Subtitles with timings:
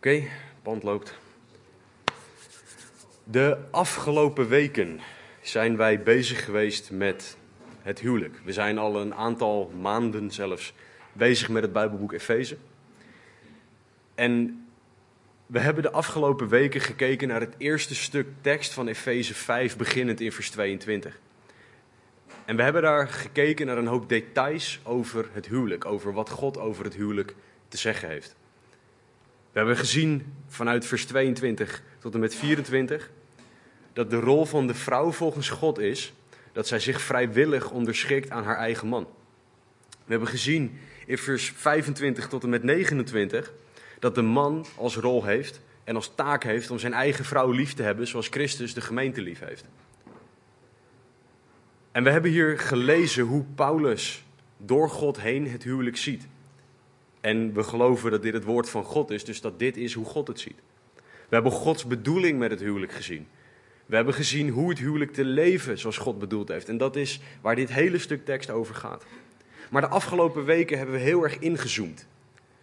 [0.00, 0.22] Oké,
[0.62, 1.18] band loopt.
[3.24, 5.00] De afgelopen weken
[5.40, 7.36] zijn wij bezig geweest met
[7.82, 8.40] het huwelijk.
[8.44, 10.74] We zijn al een aantal maanden zelfs
[11.12, 12.56] bezig met het Bijbelboek Efeze.
[14.14, 14.64] En
[15.46, 20.20] we hebben de afgelopen weken gekeken naar het eerste stuk tekst van Efeze 5, beginnend
[20.20, 21.20] in vers 22.
[22.44, 26.58] En we hebben daar gekeken naar een hoop details over het huwelijk, over wat God
[26.58, 27.34] over het huwelijk
[27.68, 28.38] te zeggen heeft.
[29.52, 33.10] We hebben gezien vanuit vers 22 tot en met 24
[33.92, 36.12] dat de rol van de vrouw volgens God is
[36.52, 39.08] dat zij zich vrijwillig onderschikt aan haar eigen man.
[39.90, 43.52] We hebben gezien in vers 25 tot en met 29
[43.98, 47.74] dat de man als rol heeft en als taak heeft om zijn eigen vrouw lief
[47.74, 49.64] te hebben zoals Christus de gemeente lief heeft.
[51.92, 54.24] En we hebben hier gelezen hoe Paulus
[54.56, 56.26] door God heen het huwelijk ziet.
[57.20, 60.04] En we geloven dat dit het woord van God is, dus dat dit is hoe
[60.04, 60.58] God het ziet.
[60.96, 63.28] We hebben Gods bedoeling met het huwelijk gezien.
[63.86, 66.68] We hebben gezien hoe het huwelijk te leven zoals God bedoeld heeft.
[66.68, 69.04] En dat is waar dit hele stuk tekst over gaat.
[69.70, 72.06] Maar de afgelopen weken hebben we heel erg ingezoomd.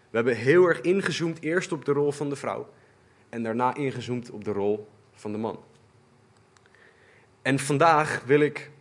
[0.09, 2.69] We hebben heel erg ingezoomd eerst op de rol van de vrouw
[3.29, 5.59] en daarna ingezoomd op de rol van de man.
[7.41, 8.71] En vandaag wil ik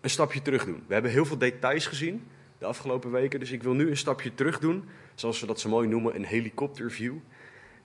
[0.00, 0.84] een stapje terug doen.
[0.86, 2.26] We hebben heel veel details gezien
[2.58, 5.68] de afgelopen weken, dus ik wil nu een stapje terug doen, zoals we dat zo
[5.68, 7.14] mooi noemen, een helikopterview.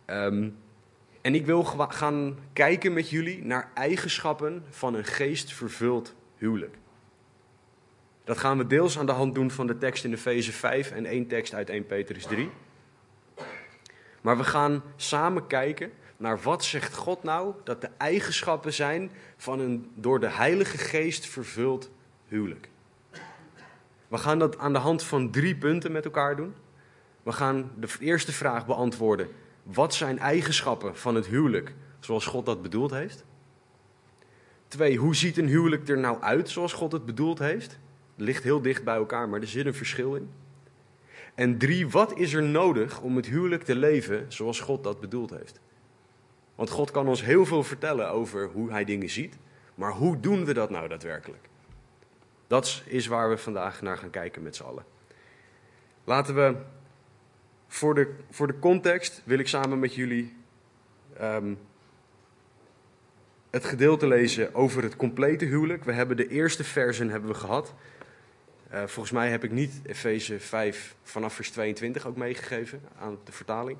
[0.06, 0.58] Um,
[1.22, 6.76] en ik wil gaan kijken met jullie naar eigenschappen van een geestvervuld huwelijk.
[8.24, 11.06] Dat gaan we deels aan de hand doen van de tekst in Efeze 5 en
[11.06, 12.50] één tekst uit 1 Petrus 3.
[14.22, 19.60] Maar we gaan samen kijken naar wat zegt God nou dat de eigenschappen zijn van
[19.60, 21.92] een door de Heilige Geest vervuld
[22.28, 22.70] huwelijk.
[24.12, 26.54] We gaan dat aan de hand van drie punten met elkaar doen.
[27.24, 29.28] We gaan de eerste vraag beantwoorden.
[29.64, 33.26] Wat zijn eigenschappen van het huwelijk zoals God dat bedoeld heeft?
[34.68, 37.80] Twee, hoe ziet een huwelijk er nou uit zoals God het bedoeld heeft?
[38.16, 40.30] Ligt heel dicht bij elkaar, maar er zit een verschil in.
[41.36, 45.30] En drie, wat is er nodig om het huwelijk te leven zoals God dat bedoeld
[45.30, 45.60] heeft?
[46.56, 49.38] Want God kan ons heel veel vertellen over hoe hij dingen ziet,
[49.76, 51.50] maar hoe doen we dat nou daadwerkelijk?
[52.52, 54.86] Dat is waar we vandaag naar gaan kijken met z'n allen.
[56.04, 56.56] Laten we
[57.68, 60.38] voor de, voor de context wil ik samen met jullie
[61.22, 61.60] um,
[63.50, 65.84] het gedeelte lezen over het complete huwelijk.
[65.84, 67.74] We hebben de eerste versen hebben we gehad.
[68.74, 73.32] Uh, volgens mij heb ik niet Efeze 5 vanaf vers 22 ook meegegeven aan de
[73.32, 73.78] vertaling.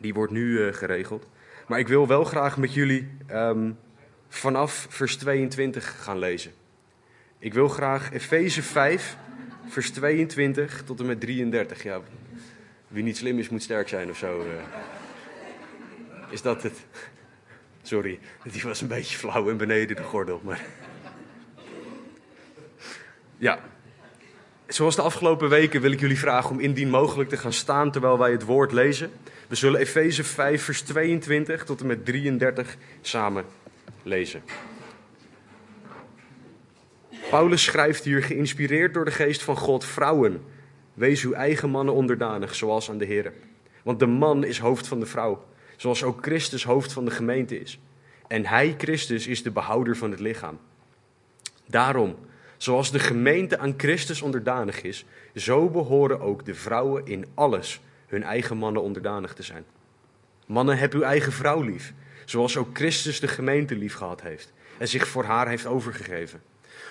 [0.00, 1.26] Die wordt nu uh, geregeld.
[1.66, 3.78] Maar ik wil wel graag met jullie um,
[4.28, 6.52] vanaf vers 22 gaan lezen.
[7.40, 9.16] Ik wil graag Efeze 5,
[9.68, 11.82] vers 22 tot en met 33.
[11.82, 12.00] Ja,
[12.88, 14.40] wie niet slim is, moet sterk zijn of zo.
[14.40, 14.46] Uh.
[16.30, 16.84] Is dat het?
[17.82, 18.18] Sorry,
[18.52, 20.40] die was een beetje flauw en beneden de gordel.
[20.44, 20.60] Maar...
[23.36, 23.58] Ja,
[24.66, 28.18] zoals de afgelopen weken wil ik jullie vragen om indien mogelijk te gaan staan terwijl
[28.18, 29.10] wij het woord lezen.
[29.48, 33.44] We zullen Efeze 5, vers 22 tot en met 33 samen
[34.02, 34.42] lezen.
[37.30, 40.42] Paulus schrijft hier, geïnspireerd door de geest van God, vrouwen
[40.94, 43.32] Wees uw eigen mannen onderdanig, zoals aan de Heer.
[43.82, 45.44] Want de man is hoofd van de vrouw,
[45.76, 47.80] zoals ook Christus hoofd van de gemeente is.
[48.28, 50.58] En hij, Christus, is de behouder van het lichaam.
[51.66, 52.16] Daarom,
[52.56, 58.22] zoals de gemeente aan Christus onderdanig is, zo behoren ook de vrouwen in alles hun
[58.22, 59.64] eigen mannen onderdanig te zijn.
[60.46, 61.92] Mannen, heb uw eigen vrouw lief,
[62.24, 66.42] zoals ook Christus de gemeente lief gehad heeft en zich voor haar heeft overgegeven,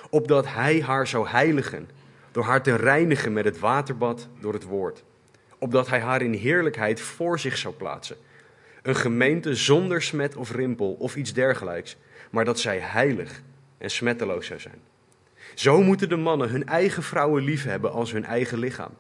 [0.09, 1.89] opdat hij haar zou heiligen
[2.31, 5.03] door haar te reinigen met het waterbad door het woord,
[5.57, 8.15] opdat hij haar in heerlijkheid voor zich zou plaatsen.
[8.81, 11.97] Een gemeente zonder smet of rimpel of iets dergelijks,
[12.29, 13.41] maar dat zij heilig
[13.77, 14.81] en smetteloos zou zijn.
[15.53, 18.91] Zo moeten de mannen hun eigen vrouwen lief hebben als hun eigen lichaam.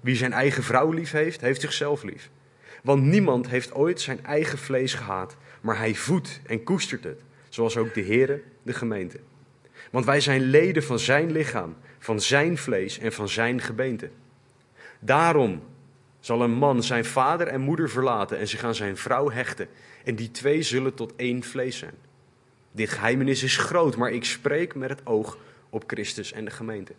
[0.00, 2.30] Wie zijn eigen vrouw lief heeft, heeft zichzelf lief.
[2.82, 7.76] Want niemand heeft ooit zijn eigen vlees gehaat, maar hij voedt en koestert het, zoals
[7.76, 9.20] ook de Heere de gemeente.
[9.90, 14.10] Want wij zijn leden van zijn lichaam van zijn vlees en van zijn gebeente.
[14.98, 15.62] Daarom
[16.20, 19.68] zal een man zijn vader en moeder verlaten en zich aan zijn vrouw hechten.
[20.04, 21.94] En die twee zullen tot één vlees zijn.
[22.72, 25.38] Dit geheimenis is groot, maar ik spreek met het oog
[25.70, 26.92] op Christus en de gemeente.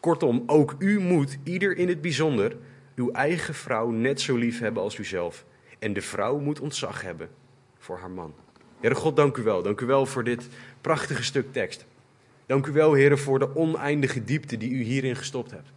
[0.00, 2.56] Kortom, ook u moet, ieder in het bijzonder,
[2.94, 5.44] uw eigen vrouw net zo lief hebben als uzelf.
[5.78, 7.28] En de vrouw moet ontzag hebben
[7.78, 8.34] voor haar man.
[8.80, 9.62] Heere God, dank u wel.
[9.62, 10.48] Dank u wel voor dit
[10.80, 11.86] prachtige stuk tekst.
[12.46, 15.72] Dank u wel, heren, voor de oneindige diepte die u hierin gestopt hebt.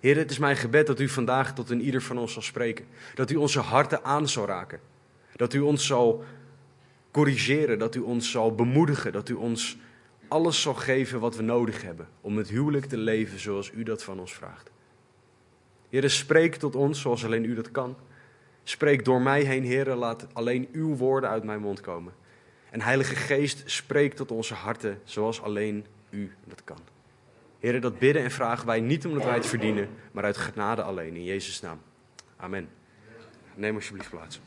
[0.00, 2.84] Heer, het is mijn gebed dat u vandaag tot een ieder van ons zal spreken.
[3.14, 4.80] Dat u onze harten aan zal raken.
[5.36, 6.24] Dat u ons zal
[7.10, 9.76] corrigeren, dat u ons zal bemoedigen, dat u ons
[10.28, 14.02] alles zal geven wat we nodig hebben om het huwelijk te leven zoals u dat
[14.02, 14.70] van ons vraagt.
[15.88, 17.96] Heer, spreek tot ons zoals alleen u dat kan.
[18.64, 22.12] Spreek door mij heen, Heer, laat alleen uw woorden uit mijn mond komen.
[22.72, 26.78] En Heilige Geest, spreek tot onze harten zoals alleen u dat kan.
[27.58, 31.16] Heer, dat bidden en vragen wij niet omdat wij het verdienen, maar uit genade alleen.
[31.16, 31.80] In Jezus' naam.
[32.36, 32.68] Amen.
[33.54, 34.40] Neem alsjeblieft plaats.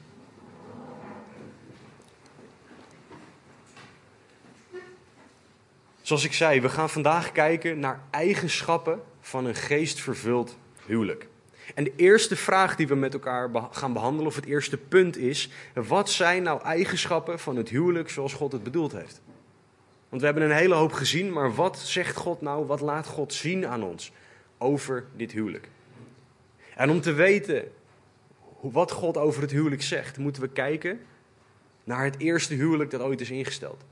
[6.02, 11.28] Zoals ik zei, we gaan vandaag kijken naar eigenschappen van een geestvervuld huwelijk.
[11.74, 15.50] En de eerste vraag die we met elkaar gaan behandelen, of het eerste punt is:
[15.74, 19.22] wat zijn nou eigenschappen van het huwelijk zoals God het bedoeld heeft?
[20.10, 23.34] Want we hebben een hele hoop gezien, maar wat zegt God nou, wat laat God
[23.34, 24.12] zien aan ons
[24.58, 25.70] over dit huwelijk?
[26.76, 27.72] En om te weten
[28.62, 31.00] wat God over het huwelijk zegt, moeten we kijken
[31.84, 33.84] naar het eerste huwelijk dat ooit is ingesteld.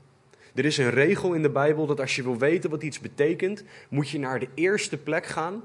[0.54, 3.64] Er is een regel in de Bijbel dat als je wil weten wat iets betekent,
[3.88, 5.62] moet je naar de eerste plek gaan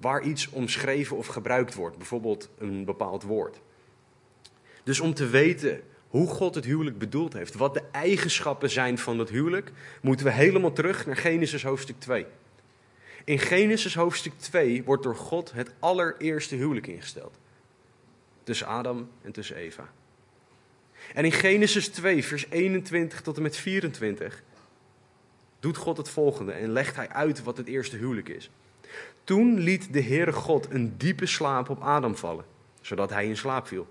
[0.00, 3.60] waar iets omschreven of gebruikt wordt, bijvoorbeeld een bepaald woord.
[4.82, 9.16] Dus om te weten hoe God het huwelijk bedoeld heeft, wat de eigenschappen zijn van
[9.16, 12.26] dat huwelijk, moeten we helemaal terug naar Genesis hoofdstuk 2.
[13.24, 17.38] In Genesis hoofdstuk 2 wordt door God het allereerste huwelijk ingesteld.
[18.42, 19.92] Tussen Adam en tussen Eva.
[21.14, 24.42] En in Genesis 2, vers 21 tot en met 24,
[25.60, 28.50] doet God het volgende en legt hij uit wat het eerste huwelijk is.
[29.24, 32.44] Toen liet de Heere God een diepe slaap op Adam vallen,
[32.80, 33.86] zodat hij in slaap viel.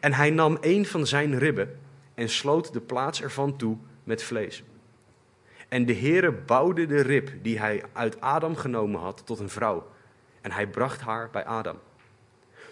[0.00, 1.78] En hij nam een van zijn ribben
[2.14, 4.62] en sloot de plaats ervan toe met vlees.
[5.68, 9.86] En de Heere bouwde de rib die hij uit Adam genomen had tot een vrouw.
[10.40, 11.78] En hij bracht haar bij Adam.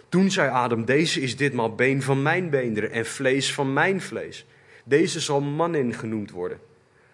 [0.08, 4.46] Toen zei Adam, deze is ditmaal been van mijn beenderen en vlees van mijn vlees.
[4.84, 6.60] Deze zal manin genoemd worden,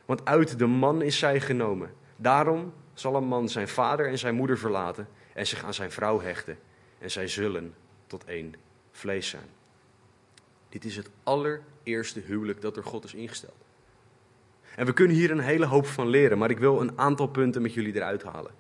[0.05, 1.91] want uit de man is zij genomen.
[2.17, 6.21] Daarom zal een man zijn vader en zijn moeder verlaten en zich aan zijn vrouw
[6.21, 6.59] hechten.
[6.99, 7.75] En zij zullen
[8.07, 8.55] tot één
[8.91, 9.49] vlees zijn.
[10.69, 13.65] Dit is het allereerste huwelijk dat door God is ingesteld.
[14.77, 17.63] En we kunnen hier een hele hoop van leren, maar ik wil een aantal punten
[17.63, 18.53] met jullie eruit halen.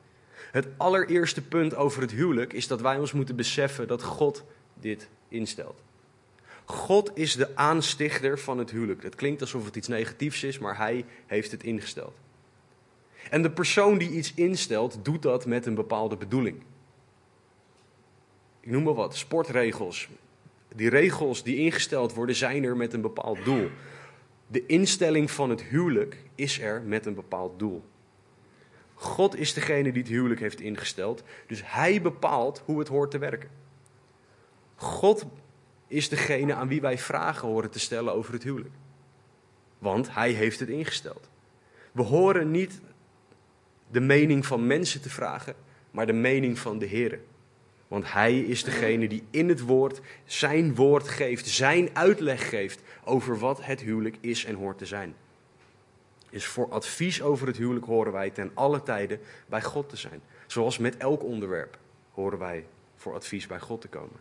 [0.50, 4.44] Het allereerste punt over het huwelijk is dat wij ons moeten beseffen dat God
[4.74, 5.82] dit instelt.
[6.64, 9.02] God is de aanstichter van het huwelijk.
[9.02, 12.16] Het klinkt alsof het iets negatiefs is, maar hij heeft het ingesteld.
[13.30, 16.62] En de persoon die iets instelt, doet dat met een bepaalde bedoeling.
[18.60, 20.08] Ik noem maar wat, sportregels.
[20.74, 23.70] Die regels die ingesteld worden, zijn er met een bepaald doel.
[24.46, 27.82] De instelling van het huwelijk is er met een bepaald doel.
[28.94, 33.18] God is degene die het huwelijk heeft ingesteld, dus hij bepaalt hoe het hoort te
[33.18, 33.50] werken.
[34.74, 35.26] God
[35.86, 38.74] is degene aan wie wij vragen horen te stellen over het huwelijk.
[39.78, 41.28] Want hij heeft het ingesteld.
[41.92, 42.80] We horen niet
[43.90, 45.54] de mening van mensen te vragen,
[45.90, 47.20] maar de mening van de Heer.
[47.88, 53.38] Want hij is degene die in het woord zijn woord geeft, zijn uitleg geeft over
[53.38, 55.14] wat het huwelijk is en hoort te zijn.
[56.30, 60.20] Dus voor advies over het huwelijk horen wij ten alle tijden bij God te zijn.
[60.46, 61.78] Zoals met elk onderwerp
[62.10, 64.20] horen wij voor advies bij God te komen.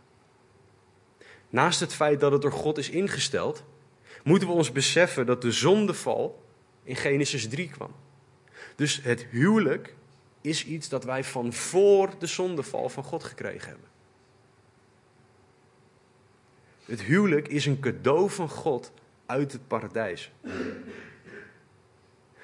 [1.50, 3.64] Naast het feit dat het door God is ingesteld,
[4.24, 6.44] moeten we ons beseffen dat de zondeval
[6.84, 7.92] in Genesis 3 kwam.
[8.76, 9.96] Dus het huwelijk
[10.42, 13.88] is iets dat wij van voor de zondeval van God gekregen hebben.
[16.86, 18.92] Het huwelijk is een cadeau van God
[19.26, 20.32] uit het paradijs.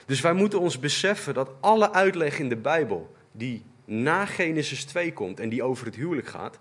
[0.05, 5.13] Dus wij moeten ons beseffen dat alle uitleg in de Bijbel die na Genesis 2
[5.13, 6.59] komt en die over het huwelijk gaat,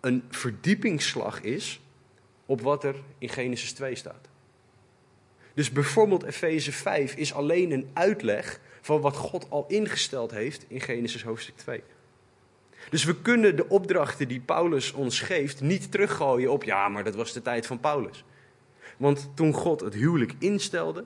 [0.00, 1.80] een verdiepingsslag is
[2.46, 4.27] op wat er in Genesis 2 staat.
[5.58, 10.80] Dus bijvoorbeeld Efeze 5 is alleen een uitleg van wat God al ingesteld heeft in
[10.80, 11.82] Genesis hoofdstuk 2.
[12.90, 17.14] Dus we kunnen de opdrachten die Paulus ons geeft niet teruggooien op ja, maar dat
[17.14, 18.24] was de tijd van Paulus.
[18.96, 21.04] Want toen God het huwelijk instelde,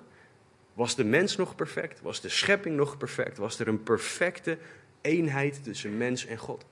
[0.75, 2.00] was de mens nog perfect?
[2.00, 3.38] Was de schepping nog perfect?
[3.38, 4.59] Was er een perfecte
[5.00, 6.64] eenheid tussen mens en God?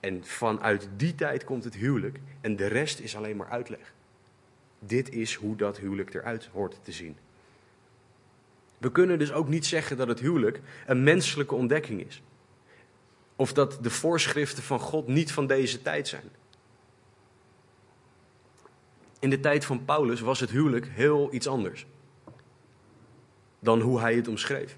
[0.00, 3.96] En vanuit die tijd komt het huwelijk en de rest is alleen maar uitleg.
[4.78, 7.16] Dit is hoe dat huwelijk eruit hoort te zien.
[8.78, 12.22] We kunnen dus ook niet zeggen dat het huwelijk een menselijke ontdekking is.
[13.36, 16.30] Of dat de voorschriften van God niet van deze tijd zijn.
[19.18, 21.86] In de tijd van Paulus was het huwelijk heel iets anders
[23.58, 24.76] dan hoe hij het omschreef.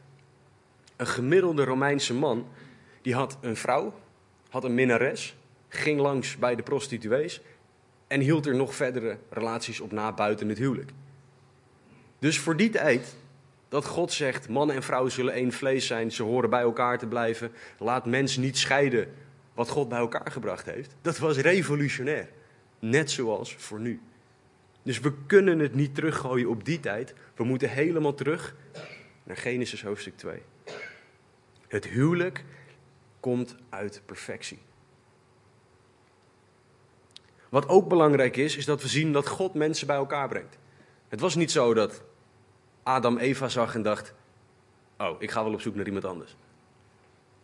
[0.96, 2.48] Een gemiddelde Romeinse man
[3.02, 3.94] die had een vrouw
[4.50, 5.36] had een minnares,
[5.68, 7.40] ging langs bij de prostituees
[8.10, 10.90] en hield er nog verdere relaties op na buiten het huwelijk.
[12.18, 13.16] Dus voor die tijd
[13.68, 17.06] dat God zegt, man en vrouw zullen één vlees zijn, ze horen bij elkaar te
[17.06, 19.08] blijven, laat mens niet scheiden
[19.54, 22.28] wat God bij elkaar gebracht heeft, dat was revolutionair.
[22.78, 24.00] Net zoals voor nu.
[24.82, 27.14] Dus we kunnen het niet teruggooien op die tijd.
[27.34, 28.54] We moeten helemaal terug
[29.22, 30.42] naar Genesis hoofdstuk 2.
[31.68, 32.44] Het huwelijk
[33.20, 34.58] komt uit perfectie.
[37.50, 40.58] Wat ook belangrijk is, is dat we zien dat God mensen bij elkaar brengt.
[41.08, 42.02] Het was niet zo dat
[42.82, 44.14] Adam Eva zag en dacht:
[44.98, 46.36] Oh, ik ga wel op zoek naar iemand anders.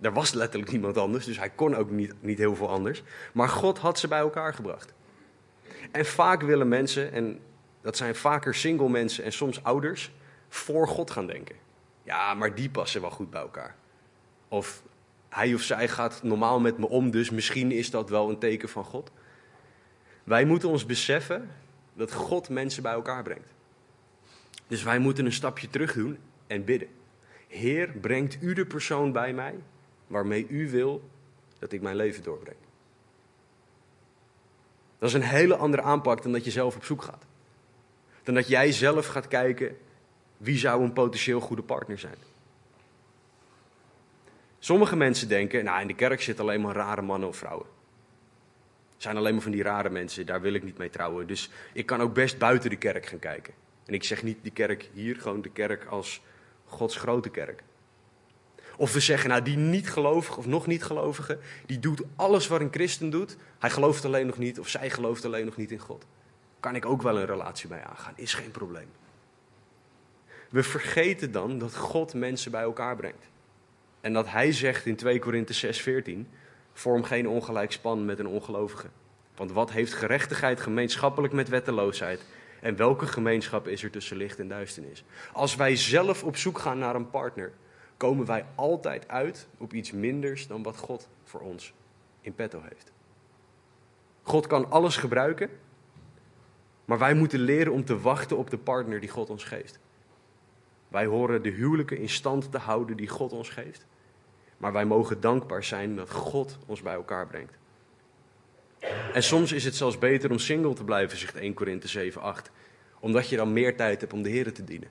[0.00, 3.02] Er was letterlijk niemand anders, dus hij kon ook niet, niet heel veel anders.
[3.32, 4.94] Maar God had ze bij elkaar gebracht.
[5.92, 7.40] En vaak willen mensen, en
[7.80, 10.10] dat zijn vaker single mensen en soms ouders,
[10.48, 11.56] voor God gaan denken.
[12.02, 13.75] Ja, maar die passen wel goed bij elkaar.
[14.48, 14.82] Of
[15.28, 18.68] hij of zij gaat normaal met me om, dus misschien is dat wel een teken
[18.68, 19.10] van God.
[20.26, 21.50] Wij moeten ons beseffen
[21.95, 23.49] dat God mensen bij elkaar brengt.
[24.66, 26.88] Dus wij moeten een stapje terug doen en bidden.
[27.49, 29.54] Heer, brengt u de persoon bij mij
[30.06, 31.11] waarmee u wil
[31.59, 32.56] dat ik mijn leven doorbreng.
[34.99, 37.25] Dat is een hele andere aanpak dan dat je zelf op zoek gaat.
[38.23, 39.76] Dan dat jij zelf gaat kijken
[40.37, 42.18] wie zou een potentieel goede partner zijn.
[44.59, 47.75] Sommige mensen denken, nou in de kerk zitten alleen maar rare mannen of vrouwen.
[48.96, 51.26] Zijn alleen maar van die rare mensen, daar wil ik niet mee trouwen.
[51.26, 53.54] Dus ik kan ook best buiten de kerk gaan kijken.
[53.86, 56.22] En ik zeg niet de kerk hier, gewoon de kerk als
[56.64, 57.62] Gods grote kerk.
[58.76, 63.10] Of we zeggen, nou die niet-gelovige of nog niet-gelovige, die doet alles wat een christen
[63.10, 63.36] doet.
[63.58, 66.06] Hij gelooft alleen nog niet of zij gelooft alleen nog niet in God.
[66.60, 68.88] Kan ik ook wel een relatie bij aangaan, is geen probleem.
[70.50, 73.28] We vergeten dan dat God mensen bij elkaar brengt.
[74.00, 76.28] En dat hij zegt in 2 Korinthe 6:14,
[76.78, 78.88] vorm geen ongelijk span met een ongelovige.
[79.37, 82.25] Want wat heeft gerechtigheid gemeenschappelijk met wetteloosheid?
[82.61, 85.04] En welke gemeenschap is er tussen licht en duisternis?
[85.33, 87.52] Als wij zelf op zoek gaan naar een partner,
[87.97, 91.73] komen wij altijd uit op iets minders dan wat God voor ons
[92.21, 92.92] in petto heeft.
[94.23, 95.50] God kan alles gebruiken,
[96.85, 99.78] maar wij moeten leren om te wachten op de partner die God ons geeft.
[100.88, 103.87] Wij horen de huwelijken in stand te houden die God ons geeft.
[104.56, 107.54] Maar wij mogen dankbaar zijn dat God ons bij elkaar brengt.
[109.12, 112.50] En soms is het zelfs beter om single te blijven, zegt 1 Korinthe 7, 8.
[113.00, 114.88] Omdat je dan meer tijd hebt om de Heer te dienen.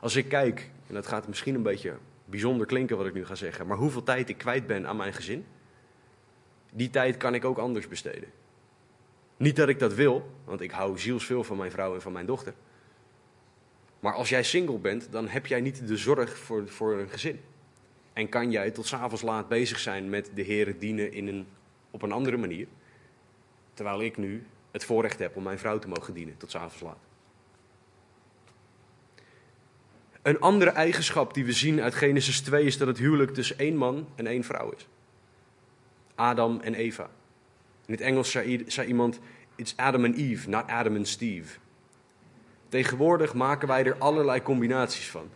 [0.00, 3.34] Als ik kijk, en dat gaat misschien een beetje bijzonder klinken wat ik nu ga
[3.34, 5.46] zeggen, maar hoeveel tijd ik kwijt ben aan mijn gezin,
[6.72, 8.28] die tijd kan ik ook anders besteden.
[9.36, 12.26] Niet dat ik dat wil, want ik hou zielsveel van mijn vrouw en van mijn
[12.26, 12.54] dochter.
[14.00, 17.40] Maar als jij single bent, dan heb jij niet de zorg voor, voor een gezin.
[18.18, 21.46] En kan jij tot s'avonds laat bezig zijn met de Heer dienen in een,
[21.90, 22.66] op een andere manier.
[23.74, 26.98] Terwijl ik nu het voorrecht heb om mijn vrouw te mogen dienen tot s'avonds laat.
[30.22, 33.76] Een andere eigenschap die we zien uit Genesis 2 is dat het huwelijk tussen één
[33.76, 34.88] man en één vrouw is.
[36.14, 37.10] Adam en Eva.
[37.86, 39.20] In het Engels zei iemand:
[39.56, 41.58] It's Adam and Eve, not Adam and Steve.
[42.68, 45.30] Tegenwoordig maken wij er allerlei combinaties van.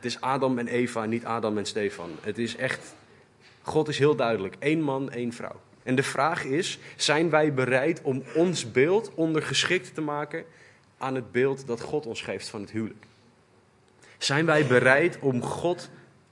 [0.00, 2.10] Het is Adam en Eva, niet Adam en Stefan.
[2.20, 2.94] Het is echt,
[3.62, 4.56] God is heel duidelijk.
[4.58, 5.60] één man, één vrouw.
[5.82, 10.44] En de vraag is, zijn wij bereid om ons beeld ondergeschikt te maken
[10.98, 13.04] aan het beeld dat God ons geeft van het huwelijk?
[14.18, 15.90] Zijn wij bereid om God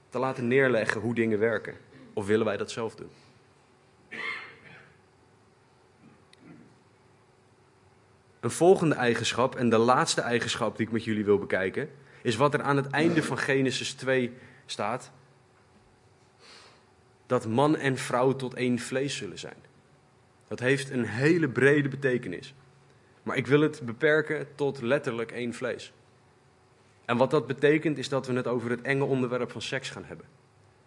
[0.09, 1.75] te laten neerleggen hoe dingen werken?
[2.13, 3.09] Of willen wij dat zelf doen?
[8.39, 11.89] Een volgende eigenschap, en de laatste eigenschap die ik met jullie wil bekijken,
[12.21, 14.33] is wat er aan het einde van Genesis 2
[14.65, 15.11] staat.
[17.25, 19.67] Dat man en vrouw tot één vlees zullen zijn.
[20.47, 22.53] Dat heeft een hele brede betekenis.
[23.23, 25.93] Maar ik wil het beperken tot letterlijk één vlees.
[27.05, 30.05] En wat dat betekent is dat we het over het enge onderwerp van seks gaan
[30.05, 30.25] hebben.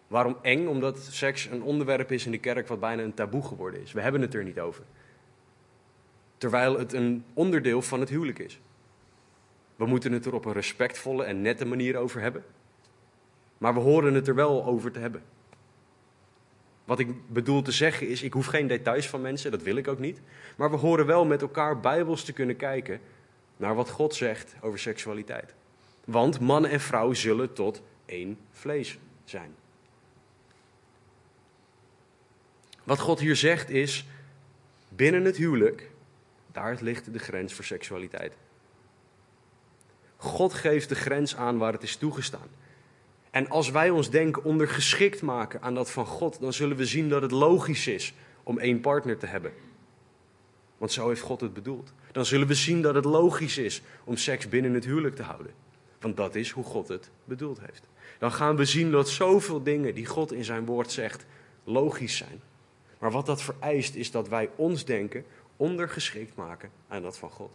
[0.07, 0.67] Waarom eng?
[0.67, 3.91] Omdat seks een onderwerp is in de kerk wat bijna een taboe geworden is.
[3.91, 4.83] We hebben het er niet over.
[6.43, 8.59] Terwijl het een onderdeel van het huwelijk is.
[9.75, 12.43] We moeten het er op een respectvolle en nette manier over hebben.
[13.57, 15.23] Maar we horen het er wel over te hebben.
[16.85, 19.87] Wat ik bedoel te zeggen is, ik hoef geen details van mensen, dat wil ik
[19.87, 20.21] ook niet.
[20.57, 22.99] Maar we horen wel met elkaar bijbels te kunnen kijken
[23.57, 25.53] naar wat God zegt over seksualiteit.
[26.05, 29.55] Want man en vrouw zullen tot één vlees zijn.
[32.83, 34.07] Wat God hier zegt is,
[34.89, 35.91] binnen het huwelijk,
[36.53, 38.33] daar ligt de grens voor seksualiteit.
[40.17, 42.47] God geeft de grens aan waar het is toegestaan.
[43.31, 47.09] En als wij ons denken ondergeschikt maken aan dat van God, dan zullen we zien
[47.09, 49.51] dat het logisch is om één partner te hebben.
[50.77, 51.93] Want zo heeft God het bedoeld.
[52.11, 55.53] Dan zullen we zien dat het logisch is om seks binnen het huwelijk te houden.
[55.99, 57.83] Want dat is hoe God het bedoeld heeft.
[58.19, 61.25] Dan gaan we zien dat zoveel dingen die God in zijn woord zegt
[61.63, 62.41] logisch zijn.
[62.99, 65.25] Maar wat dat vereist is dat wij ons denken
[65.57, 67.51] ondergeschikt maken aan dat van God.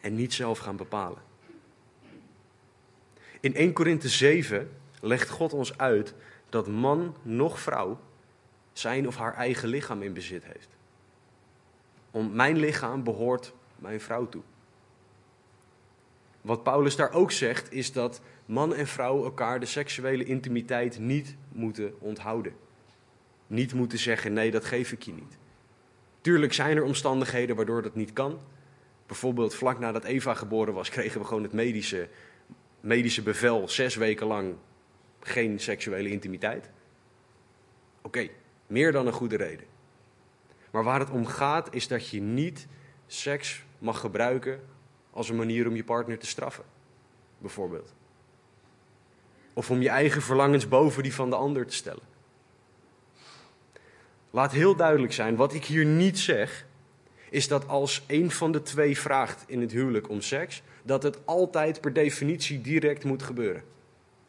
[0.00, 1.22] En niet zelf gaan bepalen.
[3.40, 4.70] In 1 Korinthe 7
[5.00, 6.14] legt God ons uit
[6.48, 8.00] dat man noch vrouw
[8.72, 10.68] zijn of haar eigen lichaam in bezit heeft.
[12.10, 14.42] Om mijn lichaam behoort mijn vrouw toe.
[16.40, 21.36] Wat Paulus daar ook zegt, is dat man en vrouw elkaar de seksuele intimiteit niet
[21.48, 22.56] moeten onthouden.
[23.46, 25.38] Niet moeten zeggen: nee, dat geef ik je niet.
[26.26, 28.40] Tuurlijk zijn er omstandigheden waardoor dat niet kan.
[29.06, 32.08] Bijvoorbeeld vlak nadat Eva geboren was, kregen we gewoon het medische,
[32.80, 34.54] medische bevel zes weken lang
[35.20, 36.70] geen seksuele intimiteit.
[38.02, 38.28] Oké,
[38.66, 39.66] meer dan een goede reden.
[40.70, 42.66] Maar waar het om gaat is dat je niet
[43.06, 44.60] seks mag gebruiken
[45.10, 46.64] als een manier om je partner te straffen,
[47.38, 47.94] bijvoorbeeld.
[49.52, 52.14] Of om je eigen verlangens boven die van de ander te stellen.
[54.36, 56.66] Laat heel duidelijk zijn, wat ik hier niet zeg,
[57.30, 61.26] is dat als een van de twee vraagt in het huwelijk om seks, dat het
[61.26, 63.62] altijd per definitie direct moet gebeuren.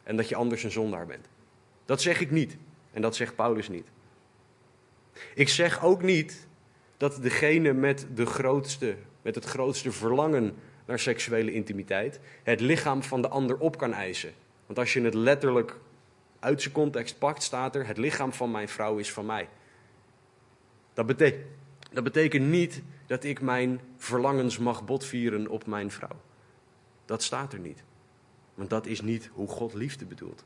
[0.02, 1.28] En dat je anders een zondaar bent.
[1.84, 2.56] Dat zeg ik niet.
[2.92, 3.86] En dat zegt Paulus niet.
[5.34, 6.46] Ik zeg ook niet
[6.96, 10.54] dat degene met, de grootste, met het grootste verlangen
[10.86, 14.32] naar seksuele intimiteit het lichaam van de ander op kan eisen.
[14.66, 15.76] Want als je het letterlijk
[16.38, 19.48] uit zijn context pakt, staat er: Het lichaam van mijn vrouw is van mij.
[20.98, 21.44] Dat betekent,
[21.92, 26.20] dat betekent niet dat ik mijn verlangens mag botvieren op mijn vrouw.
[27.04, 27.82] Dat staat er niet.
[28.54, 30.44] Want dat is niet hoe God liefde bedoelt.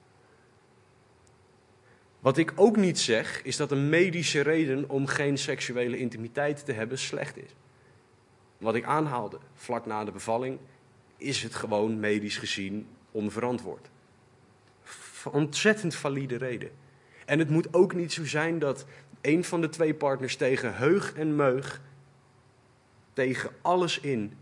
[2.21, 6.73] Wat ik ook niet zeg, is dat een medische reden om geen seksuele intimiteit te
[6.73, 7.50] hebben slecht is.
[8.58, 10.58] Wat ik aanhaalde vlak na de bevalling,
[11.17, 13.91] is het gewoon medisch gezien onverantwoord.
[15.25, 16.71] Ontzettend valide reden.
[17.25, 18.86] En het moet ook niet zo zijn dat
[19.23, 21.80] een van de twee partners tegen heug en meug,
[23.13, 24.37] tegen alles in,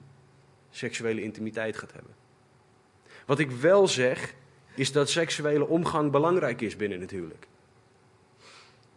[0.71, 2.15] seksuele intimiteit gaat hebben.
[3.27, 4.35] Wat ik wel zeg,
[4.75, 7.47] is dat seksuele omgang belangrijk is binnen het huwelijk.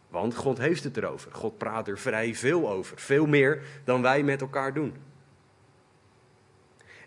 [0.08, 1.32] Want God heeft het erover.
[1.32, 2.98] God praat er vrij veel over.
[2.98, 4.93] Veel meer dan wij met elkaar doen.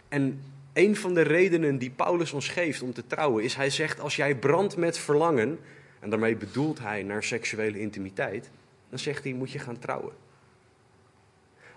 [0.08, 4.00] En een van de redenen die Paulus ons geeft om te trouwen is: hij zegt:
[4.00, 5.58] als jij brandt met verlangen,
[6.00, 8.50] en daarmee bedoelt hij naar seksuele intimiteit,
[8.88, 10.12] dan zegt hij: moet je gaan trouwen.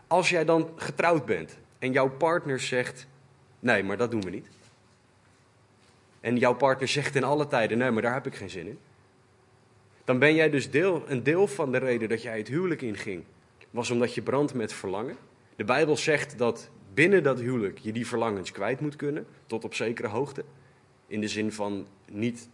[0.08, 3.08] Als jij dan getrouwd bent en jouw partner zegt:
[3.60, 4.48] nee, maar dat doen we niet.
[6.20, 8.80] En jouw partner zegt in alle tijden: nee, maar daar heb ik geen zin in
[10.10, 13.24] dan ben jij dus deel, een deel van de reden dat jij het huwelijk inging,
[13.70, 15.16] was omdat je brandt met verlangen.
[15.56, 19.74] De Bijbel zegt dat binnen dat huwelijk je die verlangens kwijt moet kunnen, tot op
[19.74, 20.44] zekere hoogte.
[21.08, 22.50] In de zin van niet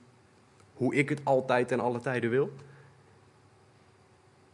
[0.74, 2.52] hoe ik het altijd en alle tijden wil.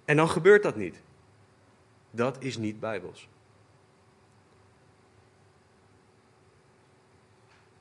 [0.05, 1.01] En dan gebeurt dat niet.
[2.11, 3.29] Dat is niet bijbels.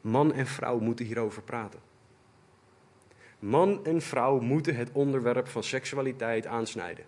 [0.01, 1.81] Man en vrouw moeten hierover praten.
[3.39, 7.05] Man en vrouw moeten het onderwerp van seksualiteit aansnijden.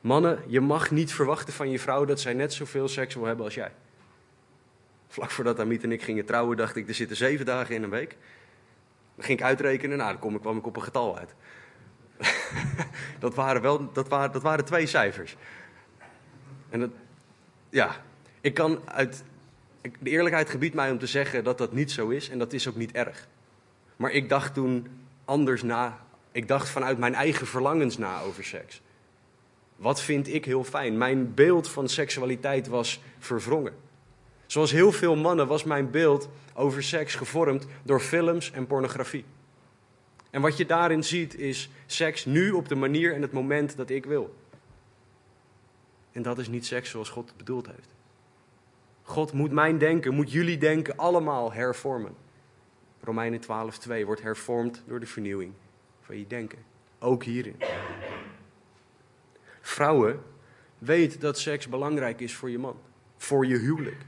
[0.00, 3.44] Mannen, je mag niet verwachten van je vrouw dat zij net zoveel seks wil hebben
[3.44, 3.72] als jij.
[5.08, 7.90] Vlak voordat Amit en ik gingen trouwen, dacht ik, er zitten zeven dagen in een
[7.90, 8.16] week.
[9.14, 11.34] Dan ging ik uitrekenen, nou, dan kwam ik op een getal uit.
[13.18, 15.36] dat, waren wel, dat, waren, dat waren twee cijfers.
[16.68, 16.90] En dat,
[17.68, 17.96] ja,
[18.40, 19.24] ik kan uit.
[19.98, 22.68] De eerlijkheid gebiedt mij om te zeggen dat dat niet zo is en dat is
[22.68, 23.28] ook niet erg.
[23.96, 24.86] Maar ik dacht toen
[25.24, 25.98] anders na.
[26.32, 28.82] Ik dacht vanuit mijn eigen verlangens na over seks.
[29.76, 30.98] Wat vind ik heel fijn?
[30.98, 33.74] Mijn beeld van seksualiteit was verwrongen.
[34.46, 39.24] Zoals heel veel mannen was mijn beeld over seks gevormd door films en pornografie.
[40.36, 43.90] En wat je daarin ziet is seks nu op de manier en het moment dat
[43.90, 44.34] ik wil.
[46.12, 47.94] En dat is niet seks zoals God het bedoeld heeft.
[49.02, 52.14] God moet mijn denken, moet jullie denken allemaal hervormen.
[53.00, 55.52] Romeinen 12:2 wordt hervormd door de vernieuwing
[56.00, 56.58] van je denken.
[56.98, 57.56] Ook hierin.
[59.60, 60.22] Vrouwen,
[60.78, 62.76] weet dat seks belangrijk is voor je man,
[63.16, 64.04] voor je huwelijk.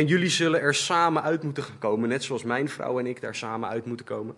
[0.00, 3.34] En jullie zullen er samen uit moeten komen, net zoals mijn vrouw en ik daar
[3.34, 4.34] samen uit moeten komen.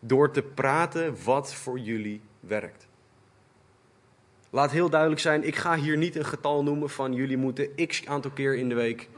[0.00, 2.86] Door te praten wat voor jullie werkt.
[4.50, 8.06] Laat heel duidelijk zijn, ik ga hier niet een getal noemen van jullie moeten x
[8.06, 9.08] aantal keer in de week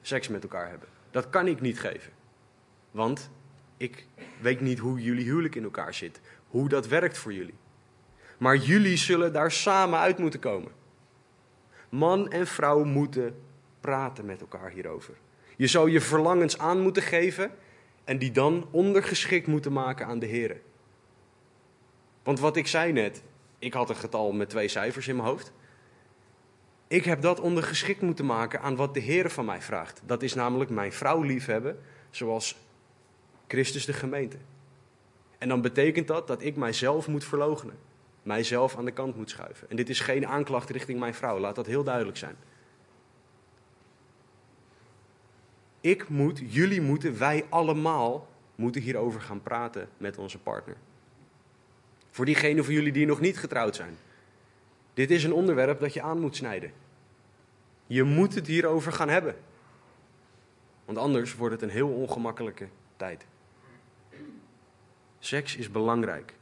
[0.00, 0.88] seks met elkaar hebben.
[1.10, 2.12] Dat kan ik niet geven.
[2.90, 3.30] Want
[3.76, 4.06] ik
[4.40, 7.58] weet niet hoe jullie huwelijk in elkaar zit, hoe dat werkt voor jullie.
[8.38, 10.72] Maar jullie zullen daar samen uit moeten komen.
[11.88, 13.34] Man en vrouw moeten
[13.80, 15.14] praten met elkaar hierover.
[15.56, 17.50] Je zou je verlangens aan moeten geven
[18.04, 20.60] en die dan ondergeschikt moeten maken aan de Heer.
[22.22, 23.22] Want wat ik zei net,
[23.58, 25.52] ik had een getal met twee cijfers in mijn hoofd.
[26.88, 30.02] Ik heb dat ondergeschikt moeten maken aan wat de Heer van mij vraagt.
[30.06, 31.78] Dat is namelijk mijn vrouw liefhebben,
[32.10, 32.56] zoals
[33.46, 34.36] Christus de gemeente.
[35.38, 37.78] En dan betekent dat dat ik mijzelf moet verloochenen.
[38.22, 39.70] Mijzelf aan de kant moet schuiven.
[39.70, 42.36] En dit is geen aanklacht richting mijn vrouw, laat dat heel duidelijk zijn.
[45.80, 50.76] Ik moet, jullie moeten, wij allemaal moeten hierover gaan praten met onze partner.
[52.10, 53.96] Voor diegenen van jullie die nog niet getrouwd zijn.
[54.94, 56.72] Dit is een onderwerp dat je aan moet snijden.
[57.86, 59.36] Je moet het hierover gaan hebben.
[60.84, 63.26] Want anders wordt het een heel ongemakkelijke tijd.
[65.18, 66.34] Seks is belangrijk.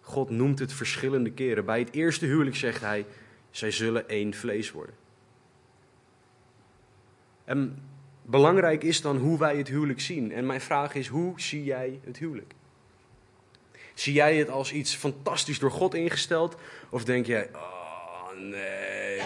[0.00, 1.64] God noemt het verschillende keren.
[1.64, 3.06] Bij het eerste huwelijk zegt hij:
[3.50, 4.94] zij zullen één vlees worden.
[7.44, 7.82] En
[8.30, 10.32] belangrijk is dan hoe wij het huwelijk zien.
[10.32, 12.54] En mijn vraag is: hoe zie jij het huwelijk?
[13.94, 16.56] Zie jij het als iets fantastisch door God ingesteld?
[16.90, 19.18] Of denk jij: oh nee,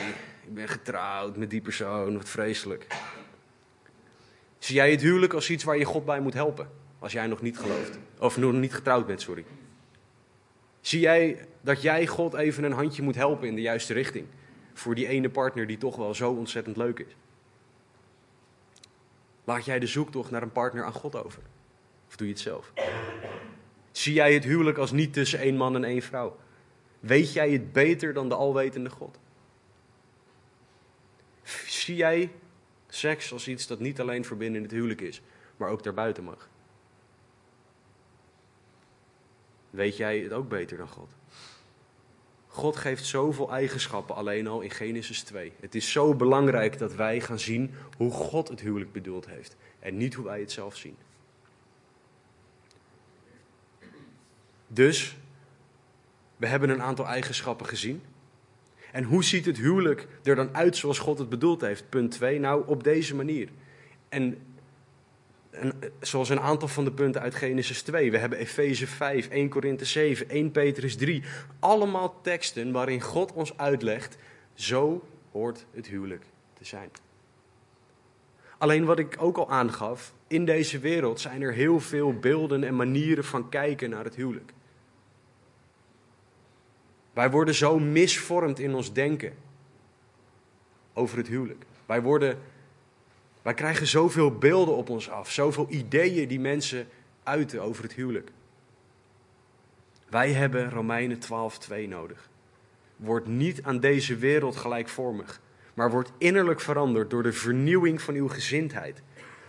[0.47, 2.87] ik ben getrouwd met die persoon, wat vreselijk.
[4.59, 6.71] Zie jij het huwelijk als iets waar je God bij moet helpen?
[6.99, 7.99] Als jij nog niet gelooft.
[8.19, 9.45] Of nog niet getrouwd bent, sorry.
[10.81, 14.27] Zie jij dat jij God even een handje moet helpen in de juiste richting?
[14.75, 17.17] Voor die ene partner die toch wel zo ontzettend leuk is.
[19.45, 21.43] Laat jij de zoektocht naar een partner aan God over?
[22.09, 22.73] Of doe je het zelf?
[23.91, 26.37] Zie jij het huwelijk als niet tussen één man en één vrouw?
[27.01, 29.19] Weet jij het beter dan de alwetende God?
[31.67, 32.33] Zie jij
[32.89, 35.23] seks als iets dat niet alleen voor binnen het huwelijk is,
[35.57, 36.49] maar ook daarbuiten mag?
[39.71, 41.11] Weet jij het ook beter dan God?
[42.55, 45.53] God geeft zoveel eigenschappen alleen al in Genesis 2.
[45.61, 49.97] Het is zo belangrijk dat wij gaan zien hoe God het huwelijk bedoeld heeft en
[49.97, 50.97] niet hoe wij het zelf zien.
[54.67, 55.17] Dus,
[56.37, 58.03] we hebben een aantal eigenschappen gezien.
[58.93, 61.89] En hoe ziet het huwelijk er dan uit zoals God het bedoeld heeft?
[61.89, 63.49] Punt 2, nou op deze manier.
[64.09, 64.39] En,
[66.01, 68.11] zoals een aantal van de punten uit Genesis 2.
[68.11, 71.23] We hebben Efeze 5, 1 Korinthe 7, 1 Petrus 3.
[71.59, 74.17] Allemaal teksten waarin God ons uitlegt,
[74.55, 76.25] zo hoort het huwelijk
[76.59, 76.91] te zijn.
[78.59, 82.77] Alleen wat ik ook al aangaf, in deze wereld zijn er heel veel beelden en
[82.77, 84.53] manieren van kijken naar het huwelijk.
[87.13, 89.35] Wij worden zo misvormd in ons denken
[90.93, 91.65] over het huwelijk.
[91.87, 92.39] Wij, worden,
[93.43, 96.89] wij krijgen zoveel beelden op ons af, zoveel ideeën die mensen
[97.23, 98.31] uiten over het huwelijk.
[100.09, 102.31] Wij hebben Romeinen 12:2 nodig.
[102.97, 105.41] Word niet aan deze wereld gelijkvormig,
[105.75, 109.03] maar word innerlijk veranderd door de vernieuwing van uw gezindheid,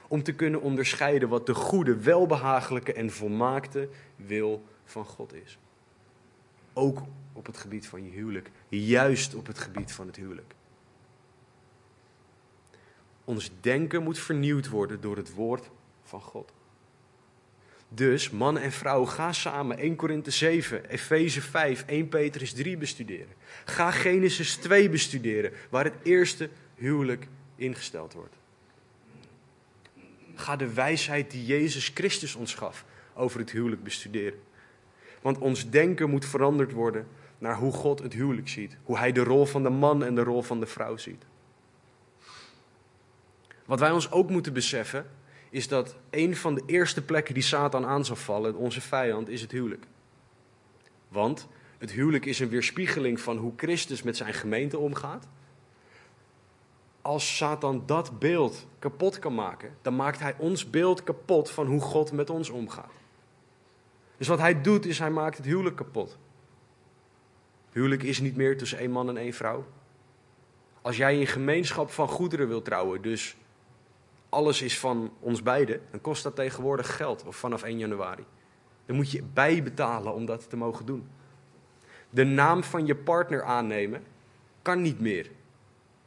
[0.08, 5.58] om te kunnen onderscheiden wat de goede, welbehagelijke en volmaakte wil van God is.
[6.74, 7.02] Ook
[7.34, 8.52] op het gebied van je huwelijk.
[8.70, 10.54] Juist op het gebied van het huwelijk.
[13.24, 15.70] Ons denken moet vernieuwd worden door het woord
[16.04, 16.52] van God.
[17.90, 23.34] Dus man en vrouw, ga samen 1 Korinthe 7, Efeze 5, 1 Petrus 3 bestuderen.
[23.66, 28.36] Ga Genesis 2 bestuderen, waar het eerste huwelijk ingesteld wordt.
[30.36, 34.40] Ga de wijsheid die Jezus Christus ons gaf over het huwelijk bestuderen.
[35.22, 37.08] Want ons denken moet veranderd worden
[37.38, 38.78] naar hoe God het huwelijk ziet.
[38.84, 41.24] Hoe hij de rol van de man en de rol van de vrouw ziet.
[43.74, 45.06] Wat wij ons ook moeten beseffen,
[45.50, 49.42] is dat een van de eerste plekken die Satan aan zal vallen, onze vijand, is
[49.42, 49.86] het huwelijk.
[51.08, 55.28] Want het huwelijk is een weerspiegeling van hoe Christus met zijn gemeente omgaat.
[57.02, 61.82] Als Satan dat beeld kapot kan maken, dan maakt hij ons beeld kapot van hoe
[61.82, 62.94] God met ons omgaat.
[64.18, 66.18] Dus wat hij doet, is hij maakt het huwelijk kapot.
[67.72, 69.66] Huwelijk is niet meer tussen één man en één vrouw.
[70.82, 73.36] Als jij in gemeenschap van goederen wilt trouwen, dus
[74.34, 78.26] alles is van ons beiden, dan kost dat tegenwoordig geld, of vanaf 1 januari.
[78.86, 81.08] Dan moet je bijbetalen om dat te mogen doen.
[82.10, 84.04] De naam van je partner aannemen
[84.62, 85.32] kan niet meer,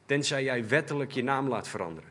[0.07, 2.11] tenzij jij wettelijk je naam laat veranderen.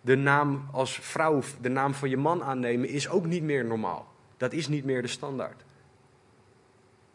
[0.00, 4.12] De naam als vrouw, de naam van je man aannemen is ook niet meer normaal.
[4.36, 5.64] Dat is niet meer de standaard.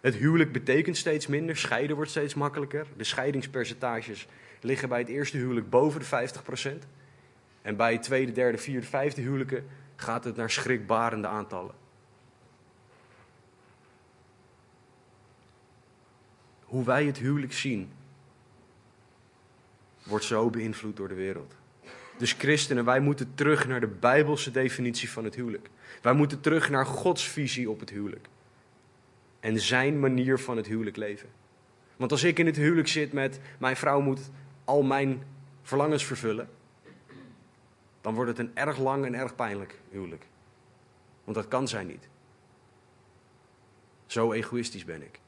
[0.02, 2.88] Het huwelijk betekent steeds minder, scheiden wordt steeds makkelijker.
[2.98, 4.28] De scheidingspercentages
[4.62, 6.30] liggen bij het eerste huwelijk boven de
[6.86, 6.88] 50%.
[7.68, 11.76] En bij tweede, derde, vierde, vijfde huwelijken gaat het naar schrikbarende aantallen.
[16.64, 17.92] Hoe wij het huwelijk zien,
[20.04, 21.54] wordt zo beïnvloed door de wereld.
[22.18, 25.70] Dus christenen, wij moeten terug naar de bijbelse definitie van het huwelijk.
[26.02, 28.28] Wij moeten terug naar Gods visie op het huwelijk.
[29.40, 31.30] En zijn manier van het huwelijk leven.
[31.96, 34.30] Want als ik in het huwelijk zit met mijn vrouw moet
[34.66, 35.24] al mijn
[35.62, 36.50] verlangens vervullen,
[38.02, 40.26] dan wordt het een erg lang en erg pijnlijk huwelijk.
[41.24, 42.08] Want dat kan zij niet.
[44.06, 45.20] Zo egoïstisch ben ik.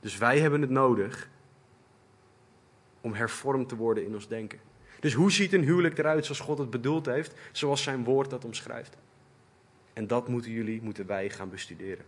[0.00, 1.28] Dus wij hebben het nodig
[3.00, 4.58] om hervormd te worden in ons denken.
[5.00, 8.44] Dus hoe ziet een huwelijk eruit zoals God het bedoeld heeft, zoals zijn woord dat
[8.44, 8.96] omschrijft?
[9.92, 12.04] En dat moeten jullie, moeten wij gaan bestuderen.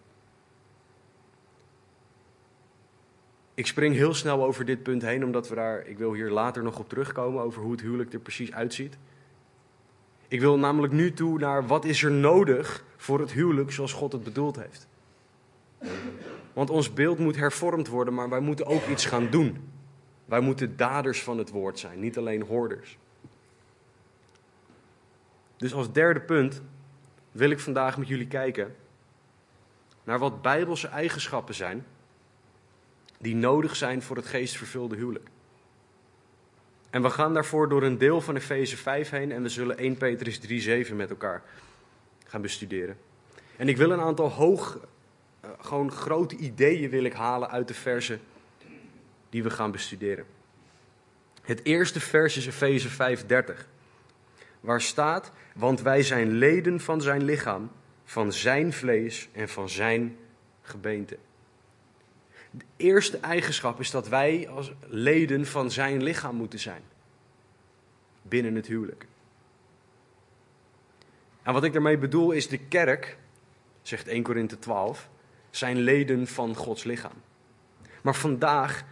[3.55, 6.63] Ik spring heel snel over dit punt heen, omdat we daar, ik wil hier later
[6.63, 8.97] nog op terugkomen, over hoe het huwelijk er precies uitziet.
[10.35, 14.13] Ik wil namelijk nu toe naar wat is er nodig voor het huwelijk zoals God
[14.13, 14.89] het bedoeld heeft.
[16.53, 19.71] Want ons beeld moet hervormd worden, maar wij moeten ook iets gaan doen.
[20.25, 22.99] Wij moeten daders van het woord zijn, niet alleen hoorders.
[25.57, 26.63] Dus als derde punt
[27.33, 28.75] wil ik vandaag met jullie kijken
[30.05, 31.87] naar wat bijbelse eigenschappen zijn
[33.19, 35.29] die nodig zijn voor het geestvervulde huwelijk.
[36.95, 39.97] En we gaan daarvoor door een deel van Efeze 5 heen en we zullen 1
[39.97, 40.41] Petrus
[40.89, 41.43] 3:7 met elkaar
[42.27, 42.97] gaan bestuderen.
[43.57, 44.79] En ik wil een aantal hoog,
[45.45, 48.21] uh, gewoon grote ideeën wil ik halen uit de versen
[49.31, 50.25] die we gaan bestuderen.
[51.43, 53.69] Het eerste vers is Efeze 5:30,
[54.61, 57.71] waar staat: "Want wij zijn leden van zijn lichaam,
[58.05, 60.17] van zijn vlees en van zijn
[60.63, 61.19] gebeente."
[62.57, 66.83] De eerste eigenschap is dat wij als leden van zijn lichaam moeten zijn.
[68.23, 69.07] Binnen het huwelijk.
[71.43, 73.19] En wat ik daarmee bedoel is de kerk,
[73.83, 75.09] zegt 1 Korinthe 12,
[75.51, 77.23] zijn leden van Gods lichaam.
[78.03, 78.85] Maar vandaag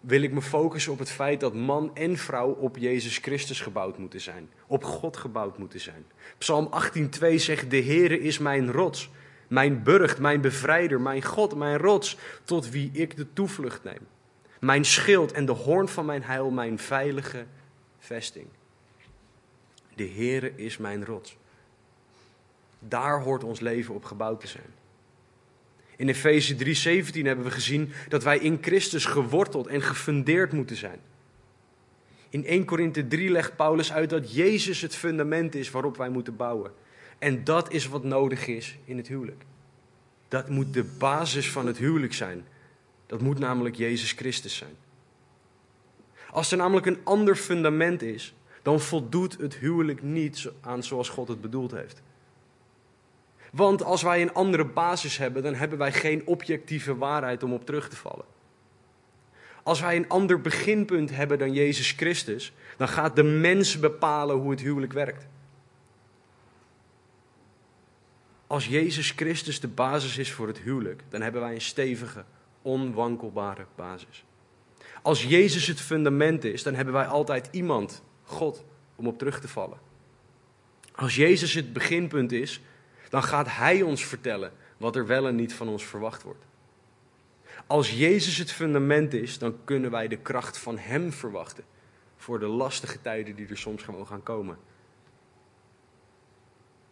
[0.00, 3.98] wil ik me focussen op het feit dat man en vrouw op Jezus Christus gebouwd
[3.98, 4.48] moeten zijn.
[4.66, 6.06] Op God gebouwd moeten zijn.
[6.38, 9.10] Psalm 18:2 zegt: De Heere is mijn rots
[9.48, 14.06] mijn burcht, mijn bevrijder, mijn God, mijn rots, tot wie ik de toevlucht neem.
[14.60, 17.46] Mijn schild en de hoorn van mijn heil, mijn veilige
[17.98, 18.46] vesting.
[19.94, 21.36] De Heere is mijn rots.
[22.78, 24.74] Daar hoort ons leven op gebouwd te zijn.
[25.96, 31.00] In Efeze 3:17 hebben we gezien dat wij in Christus geworteld en gefundeerd moeten zijn.
[32.28, 36.36] In 1 Korinthe 3 legt Paulus uit dat Jezus het fundament is waarop wij moeten
[36.36, 36.72] bouwen.
[37.18, 39.44] En dat is wat nodig is in het huwelijk.
[40.28, 42.46] Dat moet de basis van het huwelijk zijn.
[43.06, 44.76] Dat moet namelijk Jezus Christus zijn.
[46.30, 51.28] Als er namelijk een ander fundament is, dan voldoet het huwelijk niet aan zoals God
[51.28, 52.02] het bedoeld heeft.
[53.52, 57.66] Want als wij een andere basis hebben, dan hebben wij geen objectieve waarheid om op
[57.66, 58.24] terug te vallen.
[59.62, 64.50] Als wij een ander beginpunt hebben dan Jezus Christus, dan gaat de mens bepalen hoe
[64.50, 65.26] het huwelijk werkt.
[68.46, 72.24] Als Jezus Christus de basis is voor het huwelijk, dan hebben wij een stevige,
[72.62, 74.24] onwankelbare basis.
[75.02, 78.64] Als Jezus het fundament is, dan hebben wij altijd iemand, God,
[78.96, 79.78] om op terug te vallen.
[80.94, 82.60] Als Jezus het beginpunt is,
[83.08, 86.44] dan gaat Hij ons vertellen wat er wel en niet van ons verwacht wordt.
[87.66, 91.64] Als Jezus het fundament is, dan kunnen wij de kracht van Hem verwachten
[92.16, 94.58] voor de lastige tijden die er soms gewoon gaan komen.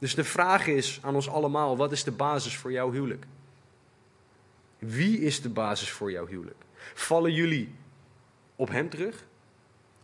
[0.04, 3.26] Dus de vraag is aan ons allemaal: wat is de basis voor jouw huwelijk?
[4.78, 6.64] Wie is de basis voor jouw huwelijk?
[6.94, 7.74] Vallen jullie
[8.56, 9.24] op Hem terug?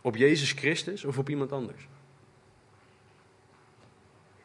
[0.01, 1.87] Op Jezus Christus of op iemand anders?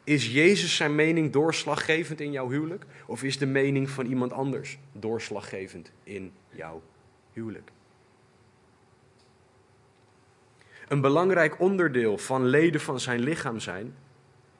[0.03, 2.85] Is Jezus zijn mening doorslaggevend in jouw huwelijk?
[3.05, 6.81] Of is de mening van iemand anders doorslaggevend in jouw
[7.33, 7.71] huwelijk?
[10.87, 13.95] Een belangrijk onderdeel van leden van zijn lichaam zijn,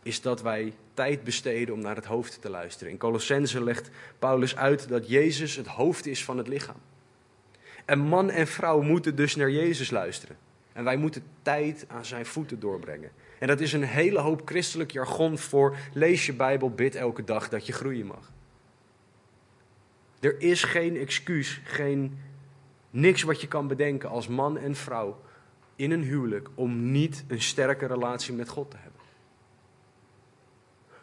[0.08, 2.91] is dat wij tijd besteden om naar het hoofd te luisteren.
[2.91, 3.89] In Colossense legt
[4.20, 6.82] Paulus uit dat Jezus het hoofd is van het lichaam.
[7.86, 10.38] En man en vrouw moeten dus naar Jezus luisteren.
[10.74, 13.12] En wij moeten tijd aan zijn voeten doorbrengen.
[13.39, 17.50] En dat is een hele hoop christelijk jargon voor lees je Bijbel, bid elke dag
[17.50, 18.32] dat je groeien mag.
[20.20, 22.20] Er is geen excuus, geen
[22.89, 25.22] niks wat je kan bedenken als man en vrouw
[25.76, 28.96] in een huwelijk om niet een sterke relatie met God te hebben.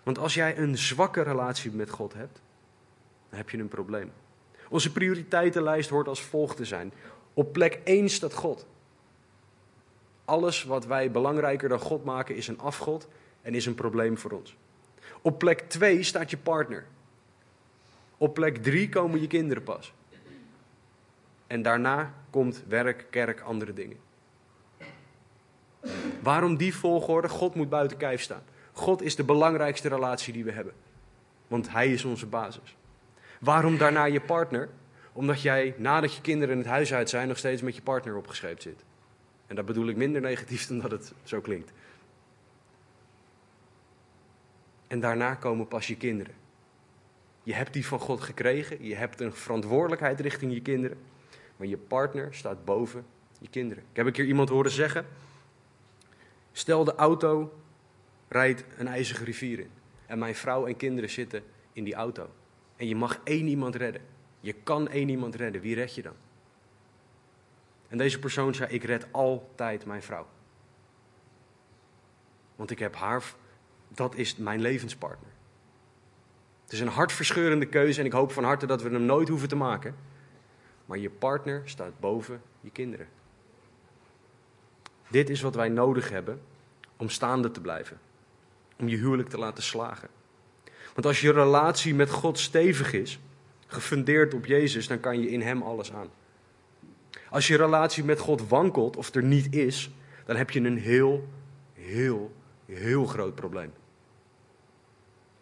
[0.04, 2.40] Want als jij een zwakke relatie met God hebt,
[3.28, 4.12] dan heb je een probleem.
[4.68, 6.92] Onze prioriteitenlijst hoort als volgt te zijn.
[7.34, 8.66] Op plek 1 staat God.
[10.24, 13.08] Alles wat wij belangrijker dan God maken is een afgod.
[13.42, 14.56] en is een probleem voor ons.
[15.22, 16.86] Op plek 2 staat je partner.
[18.16, 19.92] Op plek 3 komen je kinderen pas.
[21.46, 23.96] En daarna komt werk, kerk, andere dingen.
[26.22, 27.28] Waarom die volgorde?
[27.28, 28.42] God moet buiten kijf staan.
[28.74, 30.72] God is de belangrijkste relatie die we hebben.
[31.46, 32.76] Want Hij is onze basis.
[33.40, 34.68] Waarom daarna je partner?
[35.12, 38.62] Omdat jij nadat je kinderen het huis uit zijn nog steeds met je partner opgescheept
[38.62, 38.84] zit.
[39.46, 41.72] En dat bedoel ik minder negatief dan dat het zo klinkt.
[44.86, 46.34] En daarna komen pas je kinderen.
[47.42, 50.98] Je hebt die van God gekregen, je hebt een verantwoordelijkheid richting je kinderen.
[51.56, 53.06] Maar je partner staat boven
[53.38, 53.84] je kinderen.
[53.90, 55.06] Ik heb een keer iemand horen zeggen:
[56.52, 57.52] Stel de auto
[58.34, 59.70] rijdt een ijzige rivier in.
[60.06, 61.42] En mijn vrouw en kinderen zitten
[61.72, 62.30] in die auto.
[62.76, 64.02] En je mag één iemand redden.
[64.40, 65.60] Je kan één iemand redden.
[65.60, 66.14] Wie red je dan?
[67.88, 70.26] En deze persoon zei: Ik red altijd mijn vrouw.
[72.56, 73.24] Want ik heb haar,
[73.88, 75.30] dat is mijn levenspartner.
[76.64, 79.48] Het is een hartverscheurende keuze en ik hoop van harte dat we hem nooit hoeven
[79.48, 79.96] te maken.
[80.86, 83.08] Maar je partner staat boven je kinderen.
[85.08, 86.40] Dit is wat wij nodig hebben
[86.96, 87.98] om staande te blijven.
[88.78, 90.08] Om je huwelijk te laten slagen.
[90.94, 93.18] Want als je relatie met God stevig is,
[93.66, 96.08] gefundeerd op Jezus, dan kan je in Hem alles aan.
[97.30, 99.90] Als je relatie met God wankelt of er niet is,
[100.26, 101.28] dan heb je een heel,
[101.72, 102.32] heel,
[102.66, 103.72] heel groot probleem.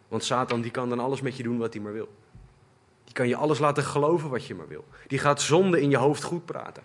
[0.07, 2.09] Want Satan die kan dan alles met je doen wat hij maar wil.
[3.03, 4.85] Die kan je alles laten geloven wat je maar wil.
[5.07, 6.83] Die gaat zonde in je hoofd goed praten.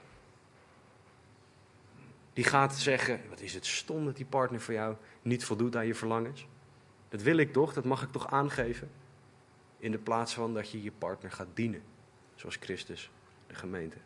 [2.38, 5.87] Die gaat zeggen, wat is het stom dat die partner voor jou niet voldoet aan
[5.87, 6.46] je verlangens.
[7.09, 8.90] Dat wil ik toch, dat mag ik toch aangeven.
[9.79, 11.83] In de plaats van dat je je partner gaat dienen.
[12.35, 13.11] Zoals Christus,
[13.46, 13.96] de gemeente.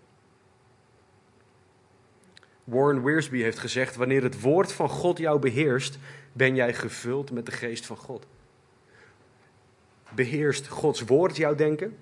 [2.65, 5.99] Warren Wiersbe heeft gezegd, wanneer het woord van God jou beheerst,
[6.33, 8.27] ben jij gevuld met de geest van God.
[10.15, 11.99] Beheerst Gods woord jouw denken?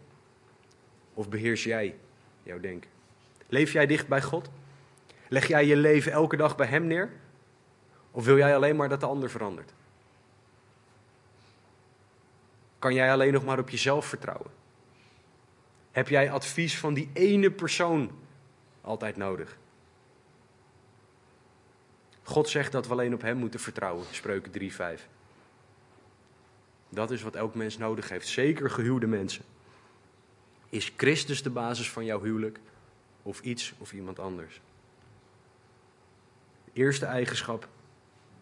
[1.15, 1.97] Of beheers jij
[2.43, 2.91] jouw denken?
[3.49, 4.51] Leef jij dicht bij God?
[5.31, 7.11] Leg jij je leven elke dag bij Hem neer?
[8.11, 9.73] Of wil jij alleen maar dat de ander verandert?
[12.79, 14.51] Kan jij alleen nog maar op jezelf vertrouwen?
[15.91, 18.11] Heb jij advies van die ene persoon
[18.81, 19.59] altijd nodig?
[22.23, 25.07] God zegt dat we alleen op Hem moeten vertrouwen, spreuken 3:5.
[26.89, 29.45] Dat is wat elk mens nodig heeft, zeker gehuwde mensen.
[30.69, 32.61] Is Christus de basis van jouw huwelijk
[33.23, 34.61] of iets of iemand anders?
[36.81, 37.69] Eerste eigenschap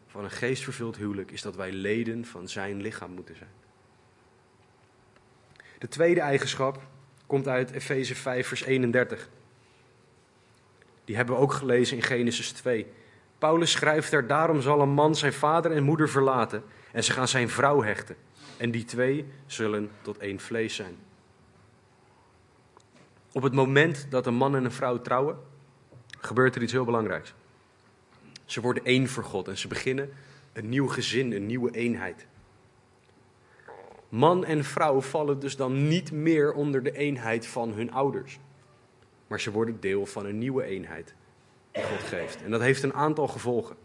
[0.06, 3.50] van een geestvervuld huwelijk is dat wij leden van zijn lichaam moeten zijn.
[5.78, 6.80] De tweede eigenschap
[7.26, 9.28] komt uit Efeze 5, vers 31.
[11.04, 12.86] Die hebben we ook gelezen in Genesis 2.
[13.38, 17.28] Paulus schrijft er: Daarom zal een man zijn vader en moeder verlaten en ze gaan
[17.28, 18.16] zijn vrouw hechten.
[18.56, 20.96] En die twee zullen tot één vlees zijn.
[23.32, 25.38] Op het moment dat een man en een vrouw trouwen,
[26.18, 27.34] gebeurt er iets heel belangrijks.
[28.48, 30.10] Ze worden één voor God en ze beginnen
[30.52, 32.26] een nieuw gezin, een nieuwe eenheid.
[34.08, 38.38] Man en vrouw vallen dus dan niet meer onder de eenheid van hun ouders,
[39.26, 41.14] maar ze worden deel van een nieuwe eenheid
[41.72, 42.42] die God geeft.
[42.42, 43.76] En dat heeft een aantal gevolgen.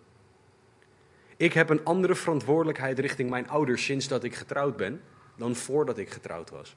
[1.38, 5.02] Ik heb een andere verantwoordelijkheid richting mijn ouders sinds dat ik getrouwd ben
[5.36, 6.76] dan voordat ik getrouwd was.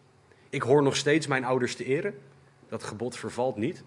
[0.51, 2.19] Ik hoor nog steeds mijn ouders te eren.
[2.69, 3.85] Dat gebod vervalt niet.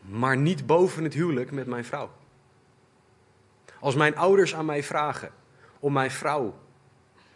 [0.00, 2.10] Maar niet boven het huwelijk met mijn vrouw.
[3.82, 5.30] Als mijn ouders aan mij vragen
[5.80, 6.54] om mijn vrouw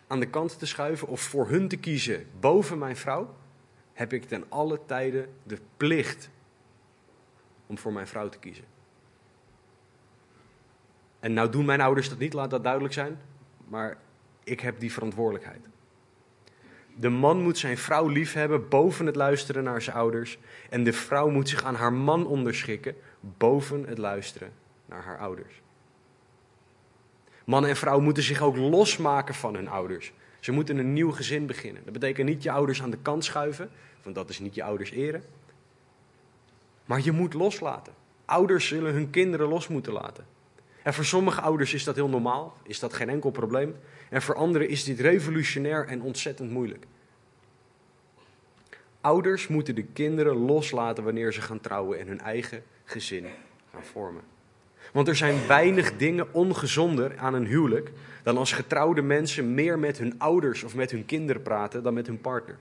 [0.07, 3.35] aan de kant te schuiven of voor hun te kiezen boven mijn vrouw,
[3.93, 6.31] heb ik ten alle tijde de plicht
[7.67, 8.65] om voor mijn vrouw te kiezen.
[11.21, 13.21] En nou doen mijn ouders dat niet, laat dat duidelijk zijn,
[13.69, 13.99] maar
[14.45, 15.67] ik heb die verantwoordelijkheid.
[16.95, 20.39] De man moet zijn vrouw liefhebben boven het luisteren naar zijn ouders.
[20.71, 24.53] En de vrouw moet zich aan haar man onderschikken boven het luisteren
[24.85, 25.65] naar haar ouders.
[27.47, 30.13] Man en vrouw moeten zich ook losmaken van hun ouders.
[30.41, 31.85] Ze moeten een nieuw gezin beginnen.
[31.85, 33.71] Dat betekent niet je ouders aan de kant schuiven,
[34.03, 35.25] want dat is niet je ouders eren.
[36.85, 37.93] Maar je moet loslaten.
[38.25, 40.27] Ouders zullen hun kinderen los moeten laten.
[40.83, 43.77] En voor sommige ouders is dat heel normaal, is dat geen enkel probleem.
[44.11, 46.87] En voor anderen is dit revolutionair en ontzettend moeilijk.
[49.01, 53.27] Ouders moeten de kinderen loslaten wanneer ze gaan trouwen en hun eigen gezin
[53.73, 54.23] gaan vormen.
[54.97, 57.93] Want er zijn weinig dingen ongezonder aan een huwelijk
[58.23, 62.07] dan als getrouwde mensen meer met hun ouders of met hun kinderen praten dan met
[62.07, 62.59] hun partner.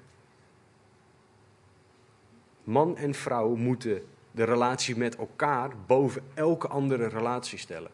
[2.63, 7.91] Man en vrouw moeten de relatie met elkaar boven elke andere relatie stellen.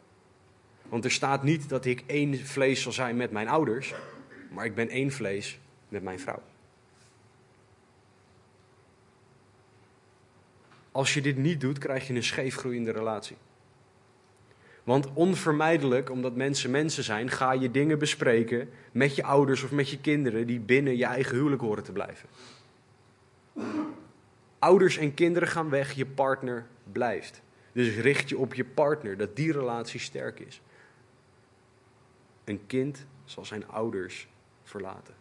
[0.89, 3.94] Want er staat niet dat ik één vlees zal zijn met mijn ouders,
[4.52, 6.42] maar ik ben één vlees met mijn vrouw.
[10.92, 13.38] Als je dit niet doet, krijg je een scheefgroeiende relatie.
[14.92, 19.89] Want onvermijdelijk, omdat mensen mensen zijn, ga je dingen bespreken met je ouders of met
[19.89, 22.30] je kinderen die binnen je eigen huwelijk horen te blijven.
[24.60, 27.42] Ouders en kinderen gaan weg, je partner blijft.
[27.72, 30.62] Dus richt je op je partner, dat die relatie sterk is.
[32.44, 34.28] Een kind zal zijn ouders
[34.64, 35.14] verlaten.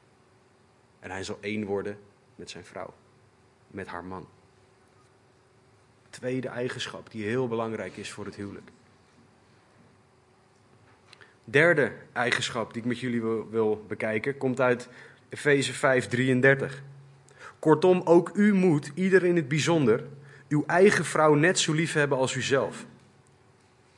[1.00, 1.98] En hij zal één worden
[2.36, 2.94] met zijn vrouw,
[3.66, 4.28] met haar man.
[6.08, 8.70] Tweede eigenschap die heel belangrijk is voor het huwelijk.
[11.50, 14.88] Derde eigenschap die ik met jullie wil, bekijken komt uit
[15.28, 16.82] Efeze 5:33.
[17.58, 20.04] Kortom, ook u moet, ieder in het bijzonder,
[20.48, 22.86] uw eigen vrouw net zo lief hebben als uzelf.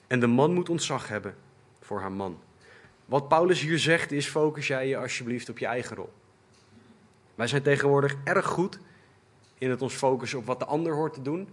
[0.07, 1.35] En de man moet ontzag hebben
[1.81, 2.39] voor haar man.
[3.05, 6.13] Wat Paulus hier zegt is: focus jij je alsjeblieft op je eigen rol.
[7.35, 8.79] Wij zijn tegenwoordig erg goed
[9.59, 11.49] in het ons focussen op wat de ander hoort te doen,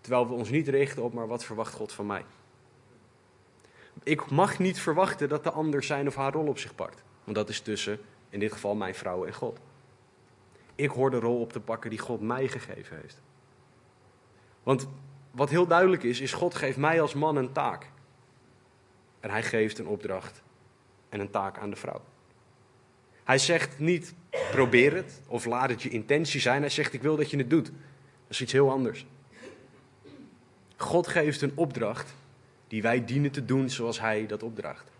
[0.00, 2.24] terwijl we ons niet richten op maar wat verwacht God van mij.
[4.06, 7.36] Ik mag niet verwachten dat de ander zijn of haar rol op zich pakt, want
[7.36, 9.58] dat is tussen, in dit geval, mijn vrouw en God.
[10.74, 13.22] Ik hoor de rol op te pakken die God mij gegeven heeft.
[14.62, 14.88] Want
[15.30, 17.90] wat heel duidelijk is, is God geeft mij als man een taak.
[19.20, 20.42] En hij geeft een opdracht
[21.08, 22.00] en een taak aan de vrouw.
[23.24, 24.14] Hij zegt niet
[24.50, 26.60] probeer het of laat het je intentie zijn.
[26.60, 27.66] Hij zegt ik wil dat je het doet.
[27.66, 27.74] Dat
[28.28, 29.06] is iets heel anders.
[30.76, 32.14] God geeft een opdracht
[32.68, 34.90] die wij dienen te doen zoals hij dat opdraagt.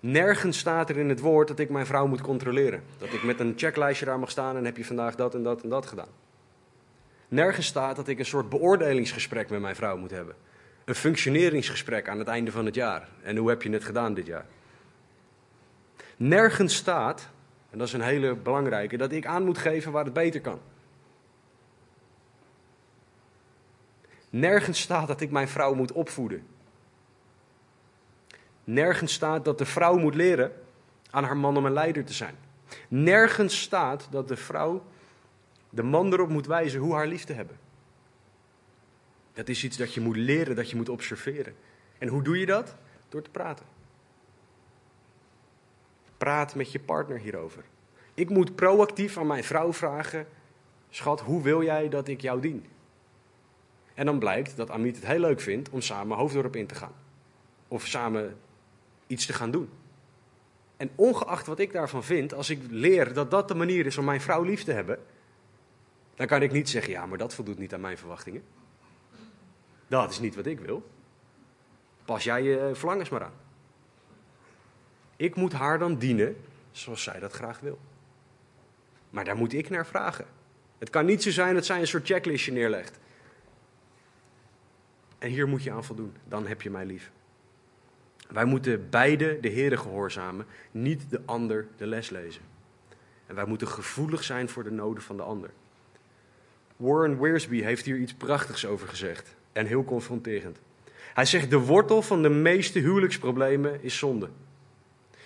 [0.00, 2.82] Nergens staat er in het woord dat ik mijn vrouw moet controleren.
[2.98, 5.62] Dat ik met een checklijstje daar mag staan en heb je vandaag dat en dat
[5.62, 6.08] en dat gedaan.
[7.28, 10.34] Nergens staat dat ik een soort beoordelingsgesprek met mijn vrouw moet hebben.
[10.84, 13.08] Een functioneringsgesprek aan het einde van het jaar.
[13.22, 14.46] En hoe heb je het gedaan dit jaar?
[16.16, 17.28] Nergens staat,
[17.70, 20.60] en dat is een hele belangrijke, dat ik aan moet geven waar het beter kan.
[24.30, 26.46] Nergens staat dat ik mijn vrouw moet opvoeden.
[28.64, 30.52] Nergens staat dat de vrouw moet leren
[31.10, 32.34] aan haar man om een leider te zijn.
[32.88, 34.82] Nergens staat dat de vrouw
[35.70, 37.58] de man erop moet wijzen hoe haar lief te hebben.
[39.32, 41.54] Dat is iets dat je moet leren, dat je moet observeren.
[41.98, 42.76] En hoe doe je dat?
[43.08, 43.66] Door te praten.
[46.16, 47.64] Praat met je partner hierover.
[48.14, 50.26] Ik moet proactief aan mijn vrouw vragen:
[50.90, 52.66] Schat, hoe wil jij dat ik jou dien?
[53.98, 56.92] En dan blijkt dat Amit het heel leuk vindt om samen Hoofddorp in te gaan.
[57.68, 58.38] Of samen
[59.06, 59.70] iets te gaan doen.
[60.76, 64.04] En ongeacht wat ik daarvan vind, als ik leer dat dat de manier is om
[64.04, 64.98] mijn vrouw lief te hebben,
[66.14, 68.42] dan kan ik niet zeggen, ja, maar dat voldoet niet aan mijn verwachtingen.
[69.86, 70.90] Dat is niet wat ik wil.
[72.04, 73.34] Pas jij je verlangens maar aan.
[75.16, 76.36] Ik moet haar dan dienen
[76.70, 77.78] zoals zij dat graag wil.
[79.10, 80.26] Maar daar moet ik naar vragen.
[80.78, 82.98] Het kan niet zo zijn dat zij een soort checklistje neerlegt.
[85.18, 86.12] En hier moet je aan voldoen.
[86.28, 87.10] Dan heb je mij lief.
[88.28, 92.42] Wij moeten beide de Heeren gehoorzamen, niet de ander de les lezen.
[93.26, 95.50] En wij moeten gevoelig zijn voor de noden van de ander.
[96.76, 100.58] Warren Wiersbe heeft hier iets prachtigs over gezegd en heel confronterend.
[101.14, 104.28] Hij zegt: De wortel van de meeste huwelijksproblemen is zonde.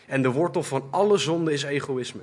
[0.07, 2.23] En de wortel van alle zonde is egoïsme.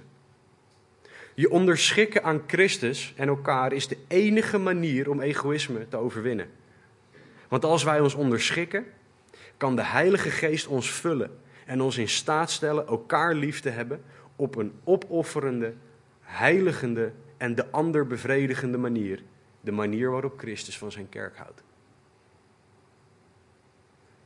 [1.33, 6.49] Je onderschikken aan Christus en elkaar is de enige manier om egoïsme te overwinnen.
[7.49, 8.85] Want als wij ons onderschikken,
[9.57, 14.01] kan de Heilige Geest ons vullen en ons in staat stellen elkaar lief te hebben
[14.35, 15.73] op een opofferende,
[16.21, 19.23] heiligende en de ander bevredigende manier.
[19.61, 21.63] De manier waarop Christus van zijn kerk houdt.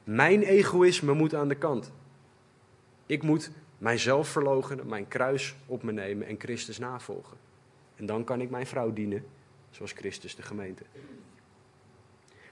[0.04, 1.92] Mijn egoïsme moet aan de kant.
[3.06, 7.38] Ik moet mijzelf verloochenen, mijn kruis op me nemen en Christus navolgen.
[7.96, 9.26] En dan kan ik mijn vrouw dienen,
[9.70, 10.84] zoals Christus de gemeente.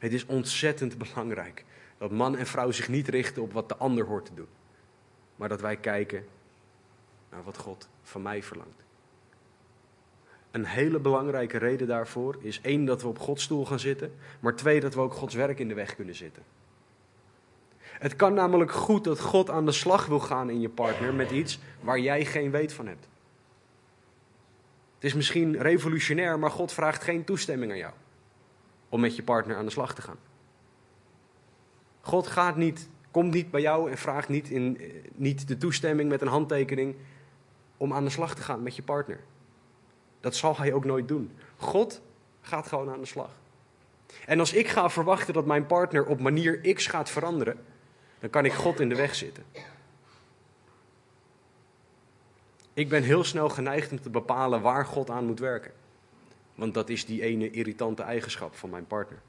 [0.01, 1.65] Het is ontzettend belangrijk
[1.97, 4.47] dat man en vrouw zich niet richten op wat de ander hoort te doen,
[5.35, 6.25] maar dat wij kijken
[7.29, 8.83] naar wat God van mij verlangt.
[10.51, 14.55] Een hele belangrijke reden daarvoor is één dat we op Gods stoel gaan zitten, maar
[14.55, 16.43] twee dat we ook Gods werk in de weg kunnen zitten.
[17.77, 21.31] Het kan namelijk goed dat God aan de slag wil gaan in je partner met
[21.31, 23.07] iets waar jij geen weet van hebt.
[24.95, 27.93] Het is misschien revolutionair, maar God vraagt geen toestemming aan jou
[28.91, 30.17] om met je partner aan de slag te gaan.
[32.01, 36.09] God gaat niet, komt niet bij jou en vraagt niet, in, eh, niet de toestemming
[36.09, 36.95] met een handtekening
[37.77, 39.19] om aan de slag te gaan met je partner.
[40.19, 41.31] Dat zal hij ook nooit doen.
[41.57, 42.01] God
[42.41, 43.29] gaat gewoon aan de slag.
[44.25, 47.65] En als ik ga verwachten dat mijn partner op manier X gaat veranderen,
[48.19, 49.43] dan kan ik God in de weg zitten.
[52.73, 55.71] Ik ben heel snel geneigd om te bepalen waar God aan moet werken.
[56.61, 59.19] Want dat is die ene irritante eigenschap van mijn partner.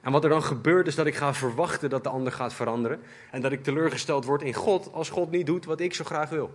[0.00, 3.00] En wat er dan gebeurt is dat ik ga verwachten dat de ander gaat veranderen.
[3.30, 6.28] En dat ik teleurgesteld word in God als God niet doet wat ik zo graag
[6.28, 6.50] wil.